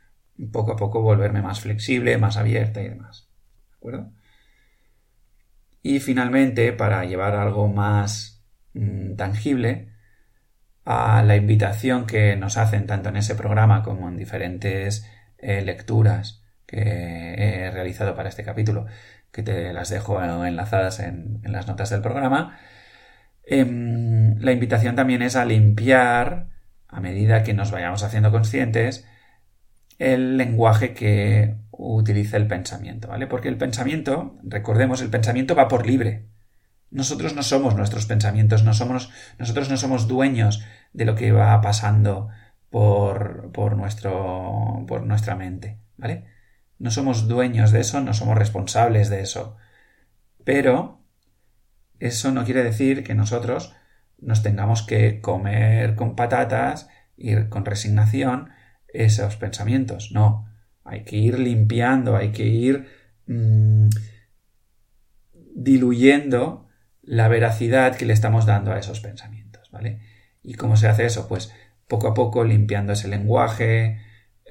poco 0.51 0.73
a 0.73 0.75
poco 0.75 1.01
volverme 1.01 1.41
más 1.41 1.61
flexible, 1.61 2.17
más 2.17 2.37
abierta 2.37 2.81
y 2.81 2.89
demás. 2.89 3.29
¿De 3.69 3.75
acuerdo? 3.75 4.11
Y 5.81 5.99
finalmente, 5.99 6.73
para 6.73 7.05
llevar 7.05 7.35
algo 7.35 7.67
más 7.67 8.43
mm, 8.73 9.15
tangible, 9.15 9.93
a 10.89 11.21
la 11.21 11.35
invitación 11.35 12.07
que 12.07 12.37
nos 12.37 12.55
hacen 12.55 12.87
tanto 12.87 13.09
en 13.09 13.17
ese 13.17 13.35
programa 13.35 13.83
como 13.83 14.07
en 14.07 14.15
diferentes 14.15 15.05
eh, 15.37 15.61
lecturas 15.61 16.45
que 16.65 16.77
he 17.37 17.71
realizado 17.71 18.15
para 18.15 18.29
este 18.29 18.45
capítulo, 18.45 18.85
que 19.31 19.43
te 19.43 19.73
las 19.73 19.89
dejo 19.89 20.23
enlazadas 20.23 21.01
en, 21.01 21.41
las 21.43 21.67
notas 21.67 21.89
del 21.89 22.01
programa. 22.01 22.57
Em, 23.43 24.37
la 24.39 24.53
invitación 24.53 24.95
también 24.95 25.21
es 25.23 25.35
a 25.35 25.43
limpiar, 25.43 26.47
a 26.87 27.01
medida 27.01 27.43
que 27.43 27.53
nos 27.53 27.71
vayamos 27.71 28.03
haciendo 28.03 28.31
conscientes, 28.31 29.05
el 29.99 30.37
lenguaje 30.37 30.93
que 30.93 31.57
utiliza 31.71 32.37
el 32.37 32.47
pensamiento, 32.47 33.09
¿vale? 33.09 33.27
Porque 33.27 33.49
el 33.49 33.57
pensamiento, 33.57 34.37
recordemos, 34.43 35.01
el 35.01 35.09
pensamiento 35.09 35.55
va 35.55 35.67
por 35.67 35.85
libre. 35.85 36.27
Nosotros 36.89 37.35
no 37.35 37.43
somos 37.43 37.75
nuestros 37.75 38.05
pensamientos, 38.05 38.63
no 38.63 38.73
somos, 38.73 39.11
nosotros 39.37 39.69
no 39.69 39.77
somos 39.77 40.07
dueños 40.07 40.63
de 40.93 41.05
lo 41.05 41.15
que 41.15 41.31
va 41.31 41.59
pasando 41.61 42.29
por, 42.69 43.51
por, 43.51 43.75
nuestro, 43.75 44.85
por 44.87 45.03
nuestra 45.03 45.35
mente, 45.35 45.79
¿vale? 45.97 46.25
No 46.79 46.91
somos 46.91 47.27
dueños 47.27 47.71
de 47.71 47.81
eso, 47.81 47.99
no 48.01 48.13
somos 48.13 48.37
responsables 48.37 49.09
de 49.09 49.21
eso. 49.21 49.57
Pero 50.43 51.01
eso 51.99 52.31
no 52.31 52.45
quiere 52.45 52.63
decir 52.63 53.03
que 53.03 53.15
nosotros 53.15 53.73
nos 54.19 54.43
tengamos 54.43 54.83
que 54.83 55.21
comer 55.21 55.95
con 55.95 56.15
patatas 56.15 56.89
y 57.15 57.35
con 57.45 57.65
resignación 57.65 58.49
esos 58.87 59.35
pensamientos. 59.35 60.11
No, 60.11 60.47
hay 60.83 61.03
que 61.03 61.17
ir 61.17 61.39
limpiando, 61.39 62.15
hay 62.15 62.31
que 62.31 62.45
ir 62.45 62.87
mmm, 63.25 63.89
diluyendo 65.55 66.66
la 67.07 67.29
veracidad 67.29 67.95
que 67.95 68.05
le 68.05 68.13
estamos 68.13 68.45
dando 68.45 68.73
a 68.73 68.79
esos 68.79 68.99
pensamientos, 68.99 69.71
¿vale? 69.71 70.01
¿Y 70.43 70.55
cómo 70.55 70.75
se 70.75 70.87
hace 70.87 71.05
eso? 71.05 71.27
Pues 71.27 71.53
poco 71.87 72.09
a 72.09 72.13
poco 72.13 72.43
limpiando 72.43 72.91
ese 72.93 73.07
lenguaje, 73.07 74.01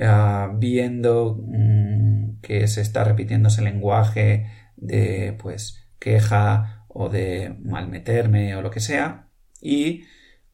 uh, 0.01 0.57
viendo 0.57 1.39
mmm, 1.39 2.41
que 2.41 2.67
se 2.67 2.81
está 2.81 3.05
repitiendo 3.05 3.49
ese 3.49 3.61
lenguaje 3.61 4.51
de 4.77 5.37
pues 5.39 5.91
queja 5.99 6.87
o 6.89 7.11
de 7.11 7.55
malmeterme 7.63 8.57
o 8.57 8.63
lo 8.63 8.71
que 8.71 8.81
sea 8.81 9.29
y 9.61 10.05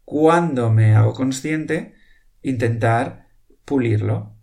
cuando 0.04 0.70
me 0.70 0.94
hago 0.94 1.14
consciente 1.14 1.94
intentar 2.42 3.28
pulirlo. 3.64 4.36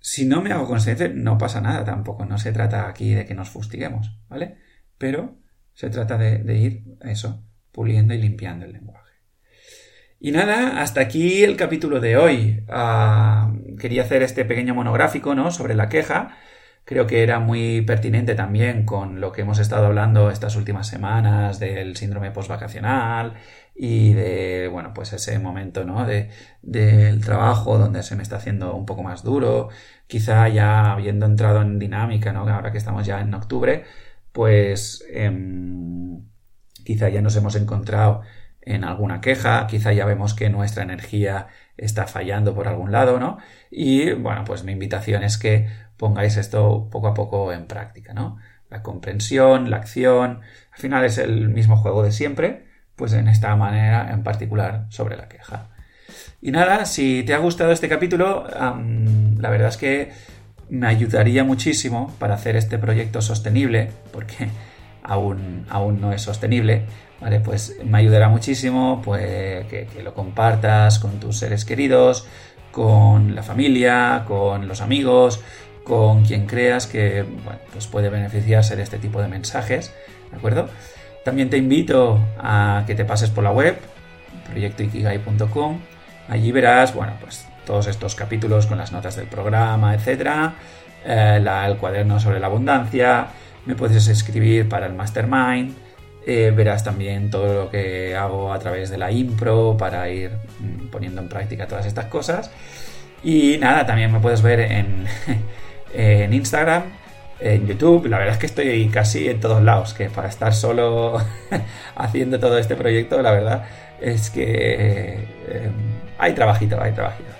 Si 0.00 0.24
no 0.24 0.40
me 0.40 0.52
hago 0.52 0.66
consciente, 0.66 1.10
no 1.10 1.36
pasa 1.38 1.60
nada 1.60 1.84
tampoco. 1.84 2.24
No 2.24 2.38
se 2.38 2.50
trata 2.50 2.88
aquí 2.88 3.12
de 3.12 3.26
que 3.26 3.34
nos 3.34 3.50
fustiguemos, 3.50 4.18
¿vale? 4.28 4.56
Pero 4.98 5.41
se 5.74 5.90
trata 5.90 6.18
de, 6.18 6.56
ir 6.56 6.84
eso, 7.02 7.44
puliendo 7.72 8.14
y 8.14 8.18
limpiando 8.18 8.64
el 8.64 8.72
lenguaje. 8.72 9.12
Y 10.20 10.30
nada, 10.30 10.80
hasta 10.80 11.00
aquí 11.00 11.42
el 11.42 11.56
capítulo 11.56 11.98
de 12.00 12.16
hoy. 12.16 12.64
Ah, 12.68 13.52
quería 13.78 14.02
hacer 14.02 14.22
este 14.22 14.44
pequeño 14.44 14.74
monográfico, 14.74 15.34
¿no? 15.34 15.50
Sobre 15.50 15.74
la 15.74 15.88
queja. 15.88 16.36
Creo 16.84 17.06
que 17.06 17.22
era 17.22 17.38
muy 17.38 17.82
pertinente 17.82 18.34
también 18.34 18.84
con 18.84 19.20
lo 19.20 19.30
que 19.30 19.42
hemos 19.42 19.58
estado 19.60 19.86
hablando 19.86 20.30
estas 20.30 20.56
últimas 20.56 20.88
semanas 20.88 21.60
del 21.60 21.96
síndrome 21.96 22.32
postvacacional 22.32 23.34
y 23.74 24.12
de, 24.14 24.68
bueno, 24.70 24.92
pues 24.92 25.12
ese 25.12 25.38
momento, 25.38 25.84
¿no? 25.84 26.04
De, 26.06 26.30
del 26.62 27.20
trabajo 27.24 27.78
donde 27.78 28.02
se 28.02 28.16
me 28.16 28.22
está 28.22 28.36
haciendo 28.36 28.74
un 28.74 28.84
poco 28.84 29.04
más 29.04 29.22
duro, 29.22 29.68
quizá 30.08 30.48
ya 30.48 30.92
habiendo 30.92 31.26
entrado 31.26 31.62
en 31.62 31.78
dinámica, 31.78 32.32
¿no? 32.32 32.48
Ahora 32.48 32.72
que 32.72 32.78
estamos 32.78 33.06
ya 33.06 33.20
en 33.20 33.32
octubre, 33.34 33.84
pues 34.32 35.04
em, 35.10 36.24
quizá 36.84 37.08
ya 37.08 37.22
nos 37.22 37.36
hemos 37.36 37.54
encontrado 37.56 38.22
en 38.60 38.84
alguna 38.84 39.20
queja, 39.20 39.66
quizá 39.66 39.92
ya 39.92 40.04
vemos 40.04 40.34
que 40.34 40.48
nuestra 40.48 40.82
energía 40.82 41.48
está 41.76 42.06
fallando 42.06 42.54
por 42.54 42.68
algún 42.68 42.92
lado, 42.92 43.18
¿no? 43.18 43.38
Y 43.70 44.12
bueno, 44.12 44.44
pues 44.44 44.64
mi 44.64 44.72
invitación 44.72 45.24
es 45.24 45.36
que 45.38 45.68
pongáis 45.96 46.36
esto 46.36 46.88
poco 46.90 47.08
a 47.08 47.14
poco 47.14 47.52
en 47.52 47.66
práctica, 47.66 48.14
¿no? 48.14 48.38
La 48.70 48.82
comprensión, 48.82 49.70
la 49.70 49.78
acción, 49.78 50.40
al 50.72 50.78
final 50.78 51.04
es 51.04 51.18
el 51.18 51.48
mismo 51.48 51.76
juego 51.76 52.02
de 52.02 52.12
siempre, 52.12 52.66
pues 52.96 53.12
en 53.12 53.28
esta 53.28 53.54
manera 53.56 54.12
en 54.12 54.22
particular 54.22 54.86
sobre 54.90 55.16
la 55.16 55.28
queja. 55.28 55.68
Y 56.40 56.52
nada, 56.52 56.84
si 56.86 57.22
te 57.24 57.34
ha 57.34 57.38
gustado 57.38 57.72
este 57.72 57.88
capítulo, 57.88 58.46
la 58.48 59.50
verdad 59.50 59.68
es 59.68 59.76
que 59.76 60.12
me 60.72 60.86
ayudaría 60.86 61.44
muchísimo 61.44 62.10
para 62.18 62.34
hacer 62.34 62.56
este 62.56 62.78
proyecto 62.78 63.20
sostenible, 63.20 63.90
porque 64.10 64.48
aún, 65.02 65.66
aún 65.68 66.00
no 66.00 66.14
es 66.14 66.22
sostenible, 66.22 66.84
¿vale? 67.20 67.40
Pues 67.40 67.76
me 67.84 67.98
ayudará 67.98 68.30
muchísimo 68.30 69.02
pues, 69.04 69.66
que, 69.66 69.86
lo 70.02 70.14
compartas 70.14 70.98
con 70.98 71.20
tus 71.20 71.36
seres 71.36 71.66
queridos, 71.66 72.26
con 72.70 73.34
la 73.34 73.42
familia, 73.42 74.24
con 74.26 74.66
los 74.66 74.80
amigos, 74.80 75.42
con 75.84 76.24
quien 76.24 76.46
creas 76.46 76.86
que 76.86 77.26
pues 77.70 77.86
puede 77.86 78.08
beneficiarse 78.08 78.74
de 78.74 78.82
este 78.82 78.96
tipo 78.96 79.20
de 79.20 79.28
mensajes, 79.28 79.92
¿de 80.30 80.38
acuerdo? 80.38 80.70
También 81.22 81.50
te 81.50 81.58
invito 81.58 82.18
a 82.38 82.84
que 82.86 82.94
te 82.94 83.04
pases 83.04 83.28
por 83.28 83.44
la 83.44 83.52
web, 83.52 83.76
proyectoikigai.com. 84.48 85.80
Allí 86.30 86.50
verás, 86.50 86.94
bueno, 86.94 87.12
pues 87.20 87.44
todos 87.66 87.86
estos 87.86 88.14
capítulos 88.14 88.66
con 88.66 88.78
las 88.78 88.92
notas 88.92 89.16
del 89.16 89.26
programa, 89.26 89.94
etcétera, 89.94 90.54
eh, 91.04 91.44
el 91.66 91.76
cuaderno 91.76 92.20
sobre 92.20 92.40
la 92.40 92.46
abundancia, 92.46 93.28
me 93.66 93.74
puedes 93.74 94.06
escribir 94.08 94.68
para 94.68 94.86
el 94.86 94.94
mastermind 94.94 95.74
Eh, 96.24 96.52
verás 96.54 96.84
también 96.84 97.30
todo 97.30 97.64
lo 97.64 97.70
que 97.70 98.14
hago 98.14 98.52
a 98.52 98.58
través 98.60 98.90
de 98.90 98.96
la 98.96 99.10
impro 99.10 99.76
para 99.76 100.08
ir 100.08 100.30
mm, 100.60 100.88
poniendo 100.88 101.20
en 101.20 101.28
práctica 101.28 101.66
todas 101.66 101.84
estas 101.86 102.06
cosas. 102.06 102.50
Y 103.24 103.58
nada, 103.58 103.86
también 103.86 104.12
me 104.12 104.20
puedes 104.20 104.42
ver 104.42 104.60
en, 104.60 105.06
en 105.94 106.32
Instagram, 106.32 106.84
en 107.40 107.66
YouTube. 107.66 108.06
La 108.06 108.18
verdad 108.18 108.34
es 108.34 108.38
que 108.40 108.46
estoy 108.46 108.88
casi 108.88 109.28
en 109.28 109.40
todos 109.40 109.62
lados, 109.62 109.94
que 109.94 110.10
para 110.10 110.28
estar 110.28 110.54
solo 110.54 111.18
haciendo 111.96 112.38
todo 112.38 112.56
este 112.58 112.76
proyecto, 112.76 113.20
la 113.22 113.32
verdad 113.32 113.64
es 114.00 114.30
que 114.30 115.26
eh, 115.48 115.70
hay 116.18 116.34
trabajito, 116.34 116.80
hay 116.80 116.92
trabajito. 116.92 117.31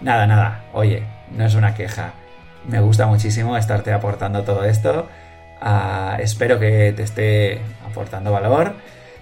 Nada, 0.00 0.26
nada, 0.26 0.64
oye, 0.72 1.04
no 1.30 1.44
es 1.44 1.54
una 1.54 1.74
queja. 1.74 2.12
Me 2.66 2.80
gusta 2.80 3.06
muchísimo 3.06 3.56
estarte 3.56 3.92
aportando 3.92 4.42
todo 4.44 4.64
esto. 4.64 5.08
Ah, 5.60 6.16
espero 6.20 6.58
que 6.58 6.92
te 6.96 7.02
esté 7.02 7.60
aportando 7.86 8.32
valor. 8.32 8.74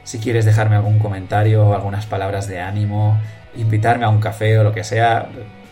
Si 0.05 0.19
quieres 0.19 0.45
dejarme 0.45 0.77
algún 0.77 0.99
comentario 0.99 1.67
o 1.67 1.75
algunas 1.75 2.07
palabras 2.07 2.49
de 2.49 2.61
ánimo, 2.61 3.19
invitarme 3.57 4.05
a 4.05 4.09
un 4.09 4.21
café 4.21 4.59
o 4.59 4.65
lo 4.65 4.73
que 4.73 4.85
sea, 4.85 5.29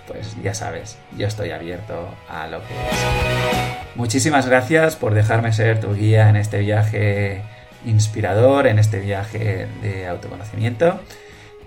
pues 0.07 0.37
ya 0.42 0.55
sabes, 0.55 0.99
yo 1.16 1.27
estoy 1.27 1.51
abierto 1.53 2.09
a 2.29 2.47
lo 2.49 2.59
que 2.59 2.75
es. 2.75 3.97
Muchísimas 3.97 4.47
gracias 4.47 4.97
por 4.97 5.14
dejarme 5.14 5.53
ser 5.53 5.81
tu 5.81 5.95
guía 5.95 6.29
en 6.29 6.37
este 6.37 6.59
viaje 6.59 7.42
inspirador, 7.87 8.66
en 8.66 8.79
este 8.79 8.99
viaje 8.99 9.69
de 9.83 10.07
autoconocimiento. 10.07 11.01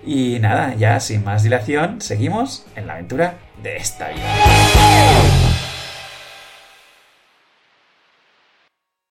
Y 0.04 0.38
nada, 0.40 0.74
ya 0.74 0.98
sin 1.00 1.24
más 1.24 1.42
dilación, 1.42 2.00
seguimos 2.00 2.66
en 2.74 2.86
la 2.86 2.94
aventura 2.94 3.34
de 3.62 3.76
esta 3.76 4.08
vida. 4.08 5.39